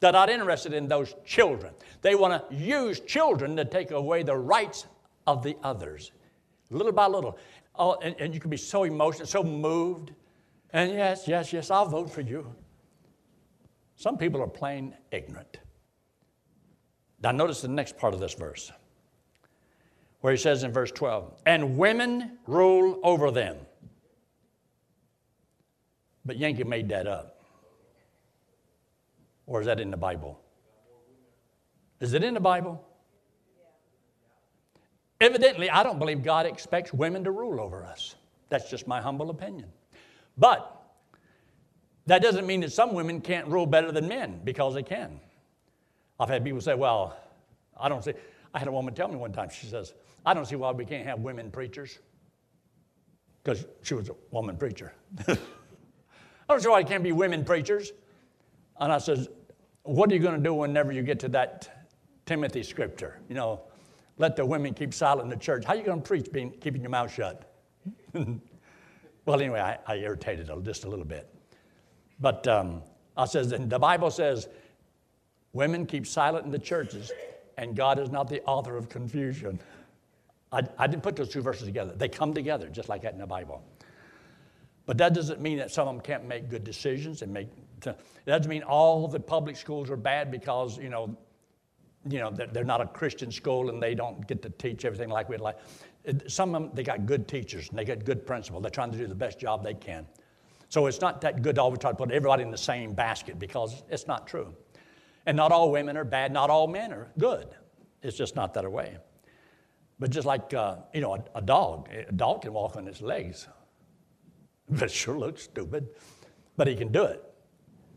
They're 0.00 0.12
not 0.12 0.28
interested 0.28 0.72
in 0.72 0.88
those 0.88 1.14
children. 1.24 1.72
They 2.02 2.14
want 2.14 2.48
to 2.50 2.54
use 2.54 3.00
children 3.00 3.56
to 3.56 3.64
take 3.64 3.90
away 3.90 4.22
the 4.22 4.36
rights 4.36 4.86
of 5.26 5.42
the 5.42 5.56
others, 5.62 6.12
little 6.70 6.92
by 6.92 7.06
little. 7.06 7.38
Oh, 7.74 7.94
and, 8.02 8.14
and 8.18 8.34
you 8.34 8.40
can 8.40 8.50
be 8.50 8.56
so 8.56 8.84
emotional, 8.84 9.26
so 9.26 9.42
moved. 9.42 10.12
And 10.72 10.92
yes, 10.92 11.26
yes, 11.26 11.52
yes, 11.52 11.70
I'll 11.70 11.88
vote 11.88 12.10
for 12.10 12.20
you. 12.20 12.46
Some 13.96 14.18
people 14.18 14.42
are 14.42 14.48
plain 14.48 14.94
ignorant. 15.10 15.58
Now, 17.22 17.32
notice 17.32 17.62
the 17.62 17.68
next 17.68 17.96
part 17.96 18.12
of 18.12 18.20
this 18.20 18.34
verse, 18.34 18.70
where 20.20 20.32
he 20.32 20.36
says 20.36 20.64
in 20.64 20.72
verse 20.72 20.92
12, 20.92 21.32
and 21.46 21.78
women 21.78 22.38
rule 22.46 23.00
over 23.02 23.30
them. 23.30 23.56
But 26.26 26.36
Yankee 26.36 26.64
made 26.64 26.88
that 26.90 27.06
up. 27.06 27.35
Or 29.46 29.60
is 29.60 29.66
that 29.66 29.80
in 29.80 29.90
the 29.90 29.96
Bible? 29.96 30.40
Is 32.00 32.12
it 32.12 32.22
in 32.22 32.34
the 32.34 32.40
Bible? 32.40 32.84
Evidently, 35.20 35.70
I 35.70 35.82
don't 35.82 35.98
believe 35.98 36.22
God 36.22 36.44
expects 36.46 36.92
women 36.92 37.24
to 37.24 37.30
rule 37.30 37.60
over 37.60 37.84
us. 37.84 38.16
That's 38.50 38.68
just 38.68 38.86
my 38.86 39.00
humble 39.00 39.30
opinion. 39.30 39.68
But 40.36 40.72
that 42.06 42.22
doesn't 42.22 42.46
mean 42.46 42.60
that 42.60 42.72
some 42.72 42.92
women 42.92 43.20
can't 43.20 43.48
rule 43.48 43.66
better 43.66 43.90
than 43.90 44.08
men, 44.08 44.40
because 44.44 44.74
they 44.74 44.82
can. 44.82 45.20
I've 46.20 46.28
had 46.28 46.44
people 46.44 46.60
say, 46.60 46.74
well, 46.74 47.16
I 47.78 47.88
don't 47.88 48.04
see. 48.04 48.12
I 48.54 48.58
had 48.58 48.68
a 48.68 48.72
woman 48.72 48.94
tell 48.94 49.08
me 49.08 49.16
one 49.16 49.32
time, 49.32 49.48
she 49.48 49.66
says, 49.66 49.94
I 50.24 50.34
don't 50.34 50.46
see 50.46 50.56
why 50.56 50.70
we 50.72 50.84
can't 50.84 51.06
have 51.06 51.20
women 51.20 51.50
preachers. 51.50 51.98
Because 53.42 53.66
she 53.82 53.94
was 53.94 54.08
a 54.08 54.14
woman 54.30 54.56
preacher. 54.56 54.92
I 55.28 55.36
don't 56.48 56.60
see 56.60 56.68
why 56.68 56.80
it 56.80 56.88
can't 56.88 57.02
be 57.02 57.12
women 57.12 57.44
preachers. 57.44 57.92
And 58.78 58.92
I 58.92 58.98
says, 58.98 59.28
what 59.86 60.10
are 60.10 60.14
you 60.14 60.20
going 60.20 60.36
to 60.36 60.42
do 60.42 60.54
whenever 60.54 60.92
you 60.92 61.02
get 61.02 61.20
to 61.20 61.28
that 61.28 61.86
Timothy 62.26 62.62
scripture? 62.62 63.20
You 63.28 63.34
know, 63.34 63.62
let 64.18 64.36
the 64.36 64.44
women 64.44 64.74
keep 64.74 64.92
silent 64.92 65.24
in 65.24 65.30
the 65.30 65.42
church. 65.42 65.64
How 65.64 65.74
are 65.74 65.76
you 65.76 65.84
going 65.84 66.02
to 66.02 66.06
preach 66.06 66.30
being, 66.32 66.50
keeping 66.60 66.80
your 66.80 66.90
mouth 66.90 67.12
shut? 67.12 67.52
well, 68.14 69.40
anyway, 69.40 69.60
I, 69.60 69.78
I 69.86 69.96
irritated 69.96 70.50
just 70.64 70.84
a 70.84 70.88
little 70.88 71.04
bit. 71.04 71.32
But 72.20 72.46
um, 72.48 72.82
I 73.16 73.26
says, 73.26 73.52
and 73.52 73.70
the 73.70 73.78
Bible 73.78 74.10
says, 74.10 74.48
Women 75.52 75.86
keep 75.86 76.06
silent 76.06 76.44
in 76.44 76.52
the 76.52 76.58
churches, 76.58 77.10
and 77.56 77.74
God 77.74 77.98
is 77.98 78.10
not 78.10 78.28
the 78.28 78.42
author 78.42 78.76
of 78.76 78.90
confusion. 78.90 79.58
I, 80.52 80.62
I 80.78 80.86
didn't 80.86 81.02
put 81.02 81.16
those 81.16 81.30
two 81.30 81.40
verses 81.40 81.64
together. 81.64 81.94
They 81.96 82.10
come 82.10 82.34
together 82.34 82.68
just 82.68 82.90
like 82.90 83.00
that 83.02 83.14
in 83.14 83.18
the 83.18 83.26
Bible. 83.26 83.64
But 84.86 84.98
that 84.98 85.14
doesn't 85.14 85.40
mean 85.40 85.58
that 85.58 85.70
some 85.70 85.88
of 85.88 85.94
them 85.94 86.00
can't 86.00 86.24
make 86.26 86.48
good 86.48 86.64
decisions 86.64 87.22
and 87.22 87.32
make. 87.32 87.48
It 87.84 87.96
doesn't 88.24 88.48
mean 88.48 88.62
all 88.62 89.08
the 89.08 89.20
public 89.20 89.56
schools 89.56 89.90
are 89.90 89.96
bad 89.96 90.30
because 90.30 90.78
you 90.78 90.88
know, 90.88 91.16
you 92.08 92.20
know 92.20 92.30
they're 92.30 92.64
not 92.64 92.80
a 92.80 92.86
Christian 92.86 93.30
school 93.30 93.68
and 93.68 93.82
they 93.82 93.94
don't 93.94 94.26
get 94.26 94.42
to 94.42 94.50
teach 94.50 94.84
everything 94.84 95.10
like 95.10 95.28
we'd 95.28 95.40
like. 95.40 95.58
Some 96.28 96.54
of 96.54 96.62
them 96.62 96.70
they 96.72 96.84
got 96.84 97.04
good 97.04 97.26
teachers 97.26 97.68
and 97.68 97.78
they 97.78 97.84
got 97.84 98.04
good 98.04 98.24
principals. 98.24 98.62
They're 98.62 98.70
trying 98.70 98.92
to 98.92 98.98
do 98.98 99.08
the 99.08 99.14
best 99.14 99.40
job 99.40 99.64
they 99.64 99.74
can. 99.74 100.06
So 100.68 100.86
it's 100.86 101.00
not 101.00 101.20
that 101.20 101.42
good 101.42 101.56
to 101.56 101.62
always 101.62 101.80
try 101.80 101.90
to 101.90 101.96
put 101.96 102.10
everybody 102.10 102.42
in 102.42 102.50
the 102.50 102.58
same 102.58 102.92
basket 102.92 103.38
because 103.38 103.82
it's 103.90 104.06
not 104.06 104.26
true. 104.26 104.54
And 105.26 105.36
not 105.36 105.50
all 105.50 105.70
women 105.70 105.96
are 105.96 106.04
bad, 106.04 106.32
not 106.32 106.50
all 106.50 106.68
men 106.68 106.92
are 106.92 107.08
good. 107.18 107.48
It's 108.02 108.16
just 108.16 108.36
not 108.36 108.54
that 108.54 108.70
way. 108.70 108.96
But 109.98 110.10
just 110.10 110.26
like, 110.26 110.52
uh, 110.54 110.76
you 110.92 111.00
know, 111.00 111.14
a, 111.14 111.38
a, 111.38 111.42
dog, 111.42 111.88
a 111.90 112.12
dog 112.12 112.42
can 112.42 112.52
walk 112.52 112.76
on 112.76 112.86
its 112.86 113.00
legs. 113.00 113.48
But 114.70 114.90
sure 114.90 115.16
looks 115.16 115.44
stupid, 115.44 115.88
but 116.56 116.66
he 116.66 116.74
can 116.74 116.90
do 116.90 117.04
it. 117.04 117.22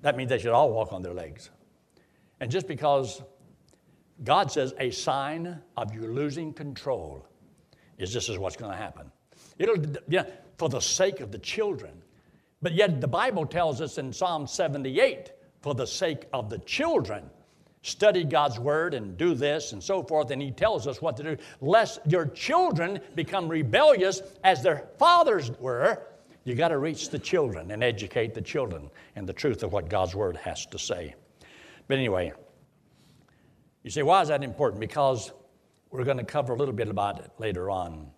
That 0.01 0.15
means 0.15 0.29
they 0.29 0.37
should 0.37 0.51
all 0.51 0.71
walk 0.71 0.93
on 0.93 1.01
their 1.01 1.13
legs. 1.13 1.49
And 2.39 2.49
just 2.51 2.67
because 2.67 3.21
God 4.23 4.51
says 4.51 4.73
a 4.79 4.91
sign 4.91 5.59
of 5.77 5.93
you 5.93 6.01
losing 6.01 6.53
control 6.53 7.25
is 7.97 8.13
this 8.13 8.29
is 8.29 8.37
what's 8.37 8.55
going 8.55 8.71
to 8.71 8.77
happen. 8.77 9.11
It'll, 9.57 9.77
yeah, 10.07 10.25
for 10.57 10.69
the 10.69 10.79
sake 10.79 11.19
of 11.21 11.31
the 11.31 11.39
children. 11.39 12.01
But 12.61 12.73
yet 12.73 13.01
the 13.01 13.07
Bible 13.07 13.45
tells 13.45 13.81
us 13.81 13.97
in 13.97 14.11
Psalm 14.11 14.47
78 14.47 15.31
for 15.61 15.73
the 15.73 15.87
sake 15.87 16.25
of 16.33 16.49
the 16.49 16.59
children. 16.59 17.29
Study 17.81 18.25
God's 18.25 18.59
word 18.59 18.93
and 18.93 19.17
do 19.17 19.33
this 19.33 19.71
and 19.71 19.81
so 19.81 20.03
forth. 20.03 20.31
And 20.31 20.41
he 20.41 20.51
tells 20.51 20.85
us 20.85 21.01
what 21.01 21.15
to 21.17 21.23
do, 21.23 21.37
lest 21.61 21.99
your 22.05 22.25
children 22.25 22.99
become 23.15 23.47
rebellious 23.47 24.21
as 24.43 24.61
their 24.61 24.89
fathers 24.97 25.51
were. 25.59 26.03
You 26.43 26.55
got 26.55 26.69
to 26.69 26.77
reach 26.77 27.09
the 27.09 27.19
children 27.19 27.71
and 27.71 27.83
educate 27.83 28.33
the 28.33 28.41
children 28.41 28.89
in 29.15 29.25
the 29.25 29.33
truth 29.33 29.63
of 29.63 29.73
what 29.73 29.89
God's 29.89 30.15
word 30.15 30.37
has 30.37 30.65
to 30.67 30.79
say. 30.79 31.15
But 31.87 31.97
anyway, 31.97 32.33
you 33.83 33.89
say, 33.89 34.03
why 34.03 34.21
is 34.21 34.29
that 34.29 34.43
important? 34.43 34.79
Because 34.79 35.31
we're 35.91 36.03
going 36.03 36.17
to 36.17 36.23
cover 36.23 36.53
a 36.53 36.55
little 36.55 36.73
bit 36.73 36.87
about 36.87 37.19
it 37.19 37.31
later 37.37 37.69
on 37.69 38.11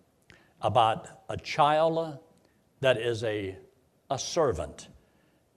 about 0.60 1.08
a 1.28 1.36
child 1.36 2.18
that 2.80 2.96
is 2.96 3.24
a, 3.24 3.56
a 4.10 4.18
servant 4.18 4.88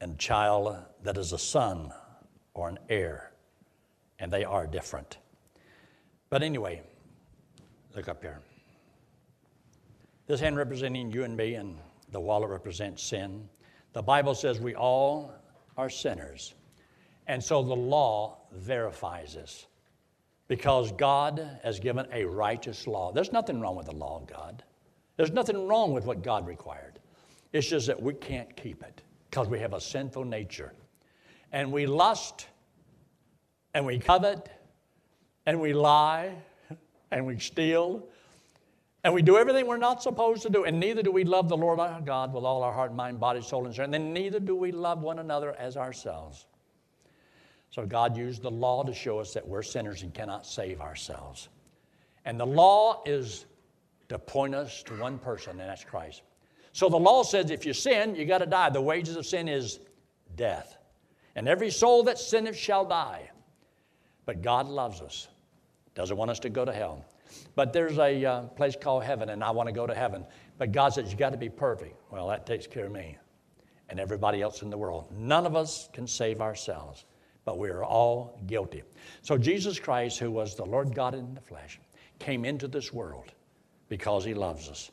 and 0.01 0.17
child 0.17 0.75
that 1.04 1.17
is 1.17 1.34
a 1.34 1.38
son 1.38 1.91
or 2.54 2.69
an 2.69 2.80
heir, 2.89 3.32
and 4.19 4.32
they 4.32 4.43
are 4.43 4.65
different. 4.65 5.17
But 6.30 6.43
anyway, 6.43 6.82
look 7.95 8.08
up 8.08 8.21
here. 8.21 8.41
This 10.28 10.39
hand 10.39 10.58
representing 10.58 11.12
you 11.12 11.23
and 11.23 11.38
me, 11.38 11.56
and 11.56 11.78
the 12.12 12.20
wallet 12.20 12.50
represents 12.50 13.04
sin. 13.04 13.48
The 13.94 14.02
Bible 14.02 14.36
says 14.36 14.60
we 14.60 14.76
all 14.76 15.34
are 15.78 15.89
sinners. 15.89 16.54
And 17.28 17.44
so 17.44 17.63
the 17.63 17.76
law 17.76 18.38
verifies 18.52 19.34
this 19.34 19.68
because 20.48 20.91
God 20.91 21.60
has 21.63 21.80
given 21.80 22.06
a 22.12 22.24
righteous 22.26 22.88
law. 22.88 23.12
There's 23.12 23.32
nothing 23.32 23.60
wrong 23.60 23.76
with 23.76 23.88
the 23.88 23.96
law 23.96 24.18
of 24.18 24.28
God. 24.28 24.63
There's 25.18 25.32
nothing 25.32 25.68
wrong 25.68 25.94
with 25.94 26.06
what 26.06 26.24
God 26.24 26.46
required. 26.46 27.00
It's 27.54 27.68
just 27.68 27.88
that 27.88 28.02
we 28.02 28.13
can't 28.13 28.56
keep 28.56 28.84
it 28.84 29.02
because 29.30 29.48
we 29.48 29.60
have 29.60 29.74
a 29.74 29.82
sinful 29.82 30.26
nature. 30.26 30.74
And 31.52 31.72
we 31.72 31.86
lust, 31.86 32.48
and 33.74 33.86
we 33.86 33.98
covet, 33.98 34.50
and 35.46 35.60
we 35.62 35.74
lie, 35.74 36.36
and 37.12 37.26
we 37.26 37.39
steal, 37.39 38.04
and 39.06 39.13
we 39.13 39.22
do 39.22 39.38
everything 39.38 39.68
we're 39.68 39.78
not 39.78 40.02
supposed 40.02 40.41
to 40.41 40.50
do. 40.50 40.63
And 40.63 40.80
neither 40.80 41.04
do 41.04 41.12
we 41.12 41.24
love 41.24 41.48
the 41.48 41.56
Lord 41.56 41.80
our 41.80 42.02
God 42.02 42.34
with 42.34 42.44
all 42.44 42.63
our 42.63 42.74
heart, 42.74 42.91
mind, 42.91 43.20
body, 43.20 43.39
soul, 43.39 43.65
and 43.65 43.72
strength. 43.72 43.94
And 43.94 43.94
then 43.94 44.13
neither 44.13 44.39
do 44.39 44.56
we 44.56 44.72
love 44.72 45.04
one 45.04 45.20
another 45.20 45.56
as 45.60 45.78
ourselves. 45.78 46.48
So 47.70 47.86
God 47.86 48.18
used 48.18 48.41
the 48.41 48.50
law 48.50 48.82
to 48.82 48.96
show 48.96 49.20
us 49.20 49.32
that 49.36 49.48
we're 49.48 49.62
sinners 49.62 50.02
and 50.02 50.12
cannot 50.12 50.44
save 50.44 50.82
ourselves. 50.82 51.50
And 52.26 52.39
the 52.39 52.48
law 52.48 53.04
is 53.06 53.46
to 54.10 54.18
point 54.18 54.56
us 54.56 54.82
to 54.82 55.00
one 55.00 55.20
person, 55.20 55.52
and 55.52 55.70
that's 55.70 55.84
Christ. 55.84 56.24
So 56.72 56.89
the 56.89 56.98
law 56.98 57.22
says 57.22 57.52
if 57.52 57.63
you 57.63 57.74
sin, 57.74 58.15
you 58.15 58.26
got 58.26 58.39
to 58.39 58.48
die. 58.48 58.72
The 58.72 58.82
wages 58.82 59.18
of 59.18 59.28
sin 59.28 59.48
is 59.48 59.82
death. 60.36 60.80
And 61.36 61.48
every 61.48 61.70
soul 61.70 62.02
that 62.06 62.18
sinneth 62.18 62.58
shall 62.58 62.86
die. 62.86 63.30
But 64.26 64.41
God 64.41 64.68
loves 64.68 65.00
us, 65.00 65.28
doesn't 65.94 66.18
want 66.18 66.32
us 66.32 66.39
to 66.39 66.50
go 66.50 66.65
to 66.65 66.74
hell. 66.74 67.06
But 67.56 67.74
there's 67.74 67.98
a 67.98 68.26
uh, 68.26 68.41
place 68.43 68.76
called 68.80 69.04
heaven, 69.04 69.30
and 69.30 69.43
I 69.43 69.52
want 69.52 69.67
to 69.67 69.74
go 69.74 69.88
to 69.88 69.95
heaven. 69.95 70.26
But 70.58 70.71
God 70.71 70.93
says, 70.93 71.12
You 71.12 71.17
got 71.17 71.32
to 71.32 71.38
be 71.38 71.50
perfect. 71.50 72.02
Well, 72.12 72.28
that 72.28 72.45
takes 72.45 72.67
care 72.67 72.86
of 72.86 72.91
me 72.91 73.17
and 73.89 74.00
everybody 74.00 74.41
else 74.41 74.62
in 74.62 74.69
the 74.69 74.78
world. 74.78 75.12
None 75.12 75.45
of 75.45 75.56
us 75.56 75.89
can 75.93 76.08
save 76.08 76.41
ourselves, 76.41 77.06
but 77.43 77.58
we 77.58 77.69
are 77.69 77.84
all 77.84 78.39
guilty. 78.48 78.84
So 79.21 79.38
Jesus 79.38 79.80
Christ, 79.80 80.19
who 80.19 80.32
was 80.32 80.56
the 80.56 80.65
Lord 80.65 80.95
God 80.95 81.13
in 81.13 81.34
the 81.34 81.41
flesh, 81.41 81.80
came 82.19 82.45
into 82.45 82.67
this 82.67 82.91
world 82.91 83.32
because 83.89 84.26
he 84.26 84.34
loves 84.34 84.69
us. 84.69 84.91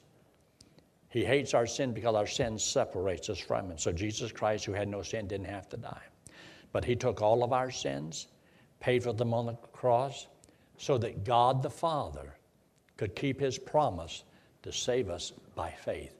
He 1.08 1.24
hates 1.24 1.54
our 1.54 1.66
sin 1.66 1.92
because 1.92 2.14
our 2.14 2.26
sin 2.26 2.58
separates 2.58 3.28
us 3.28 3.38
from 3.38 3.70
him. 3.70 3.78
So 3.78 3.92
Jesus 3.92 4.32
Christ, 4.32 4.64
who 4.64 4.72
had 4.72 4.88
no 4.88 5.02
sin, 5.02 5.26
didn't 5.26 5.46
have 5.46 5.68
to 5.70 5.76
die. 5.76 6.02
But 6.72 6.84
he 6.84 6.96
took 6.96 7.20
all 7.20 7.44
of 7.44 7.52
our 7.52 7.70
sins, 7.70 8.28
paid 8.80 9.02
for 9.02 9.12
them 9.12 9.34
on 9.34 9.46
the 9.46 9.54
cross, 9.72 10.26
so 10.82 10.98
that 10.98 11.22
God 11.22 11.62
the 11.62 11.70
Father 11.70 12.34
could 12.96 13.14
keep 13.14 13.38
his 13.38 13.56
promise 13.56 14.24
to 14.64 14.72
save 14.72 15.10
us 15.10 15.32
by 15.54 15.70
faith. 15.70 16.12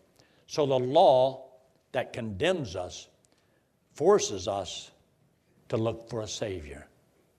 So 0.47 0.67
the 0.67 0.79
law 0.79 1.49
that 1.91 2.13
condemns 2.13 2.77
us 2.77 3.09
forces 3.95 4.47
us 4.47 4.93
to 5.69 5.77
look 5.77 6.09
for 6.09 6.21
a 6.21 6.29
Savior. 6.29 6.87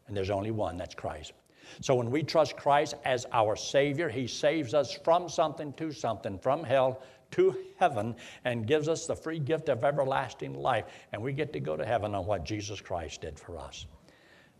And 0.07 0.17
there's 0.17 0.29
only 0.29 0.51
one, 0.51 0.75
that's 0.75 0.95
Christ. 0.95 1.31
So 1.79 1.95
when 1.95 2.11
we 2.11 2.23
trust 2.23 2.57
Christ 2.57 2.95
as 3.05 3.25
our 3.31 3.55
Savior, 3.55 4.09
He 4.09 4.27
saves 4.27 4.73
us 4.73 4.91
from 4.91 5.29
something 5.29 5.71
to 5.73 5.93
something, 5.93 6.37
from 6.37 6.61
hell 6.61 7.01
to 7.31 7.55
heaven, 7.79 8.17
and 8.43 8.67
gives 8.67 8.89
us 8.89 9.07
the 9.07 9.15
free 9.15 9.39
gift 9.39 9.69
of 9.69 9.85
everlasting 9.85 10.55
life. 10.55 10.83
And 11.13 11.21
we 11.21 11.31
get 11.31 11.53
to 11.53 11.61
go 11.61 11.77
to 11.77 11.85
heaven 11.85 12.15
on 12.15 12.25
what 12.25 12.43
Jesus 12.43 12.81
Christ 12.81 13.21
did 13.21 13.39
for 13.39 13.57
us. 13.57 13.85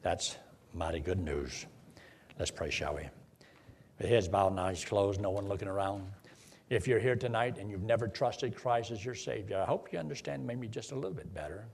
That's 0.02 0.38
mighty 0.74 1.02
good 1.02 1.20
news. 1.20 1.66
Let's 2.40 2.52
pray, 2.52 2.72
shall 2.72 2.96
we? 2.96 3.04
With 4.00 4.10
heads 4.10 4.28
bowed 4.28 4.52
and 4.52 4.60
eyes 4.60 4.84
closed, 4.84 5.22
no 5.22 5.30
one 5.30 5.48
looking 5.48 5.68
around. 5.68 6.08
If 6.70 6.88
you're 6.88 7.00
here 7.00 7.16
tonight 7.16 7.60
and 7.60 7.70
you've 7.70 7.84
never 7.84 8.08
trusted 8.08 8.56
Christ 8.56 8.90
as 8.90 9.06
your 9.06 9.14
Savior, 9.14 9.60
I 9.60 9.66
hope 9.66 9.94
you 9.94 10.00
understand 10.00 10.46
maybe 10.46 10.68
just 10.68 10.92
a 10.92 10.96
little 10.96 11.14
bit 11.14 11.32
better 11.34 11.68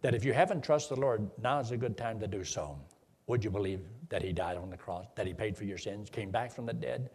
that 0.00 0.14
if 0.14 0.24
you 0.24 0.32
haven't 0.32 0.62
trusted 0.62 0.96
the 0.96 1.00
Lord, 1.00 1.30
now 1.42 1.60
is 1.60 1.72
a 1.72 1.76
good 1.76 1.98
time 1.98 2.18
to 2.20 2.26
do 2.26 2.42
so. 2.42 2.78
Would 3.26 3.44
you 3.44 3.50
believe 3.50 3.80
that 4.08 4.22
He 4.22 4.32
died 4.32 4.56
on 4.56 4.70
the 4.70 4.76
cross, 4.76 5.06
that 5.14 5.26
He 5.26 5.34
paid 5.34 5.56
for 5.56 5.64
your 5.64 5.76
sins, 5.76 6.08
came 6.08 6.30
back 6.30 6.52
from 6.52 6.64
the 6.64 6.72
dead, 6.72 7.10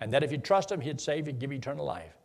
and 0.00 0.10
that 0.12 0.22
if 0.22 0.32
you 0.32 0.38
trust 0.38 0.72
Him, 0.72 0.80
He'd 0.80 1.00
save 1.00 1.26
you, 1.26 1.34
give 1.34 1.52
you 1.52 1.58
eternal 1.58 1.84
life? 1.84 2.16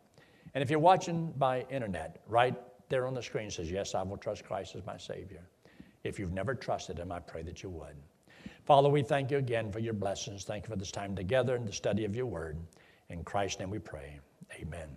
And 0.54 0.62
if 0.62 0.70
you're 0.70 0.78
watching 0.78 1.32
by 1.36 1.66
internet, 1.68 2.22
right 2.28 2.54
there 2.88 3.06
on 3.06 3.12
the 3.12 3.22
screen 3.22 3.50
says, 3.50 3.70
Yes, 3.70 3.94
I 3.94 4.02
will 4.02 4.16
trust 4.16 4.44
Christ 4.44 4.74
as 4.74 4.86
my 4.86 4.96
Savior. 4.96 5.42
If 6.02 6.18
you've 6.18 6.32
never 6.32 6.54
trusted 6.54 6.98
Him, 6.98 7.12
I 7.12 7.18
pray 7.18 7.42
that 7.42 7.62
you 7.62 7.68
would. 7.68 7.96
Father, 8.66 8.88
we 8.88 9.02
thank 9.02 9.30
you 9.30 9.38
again 9.38 9.70
for 9.70 9.78
your 9.78 9.94
blessings. 9.94 10.42
Thank 10.42 10.64
you 10.64 10.70
for 10.70 10.76
this 10.76 10.90
time 10.90 11.14
together 11.14 11.54
and 11.54 11.66
the 11.66 11.72
study 11.72 12.04
of 12.04 12.16
your 12.16 12.26
word. 12.26 12.58
In 13.10 13.22
Christ's 13.22 13.60
name 13.60 13.70
we 13.70 13.78
pray. 13.78 14.18
Amen. 14.60 14.88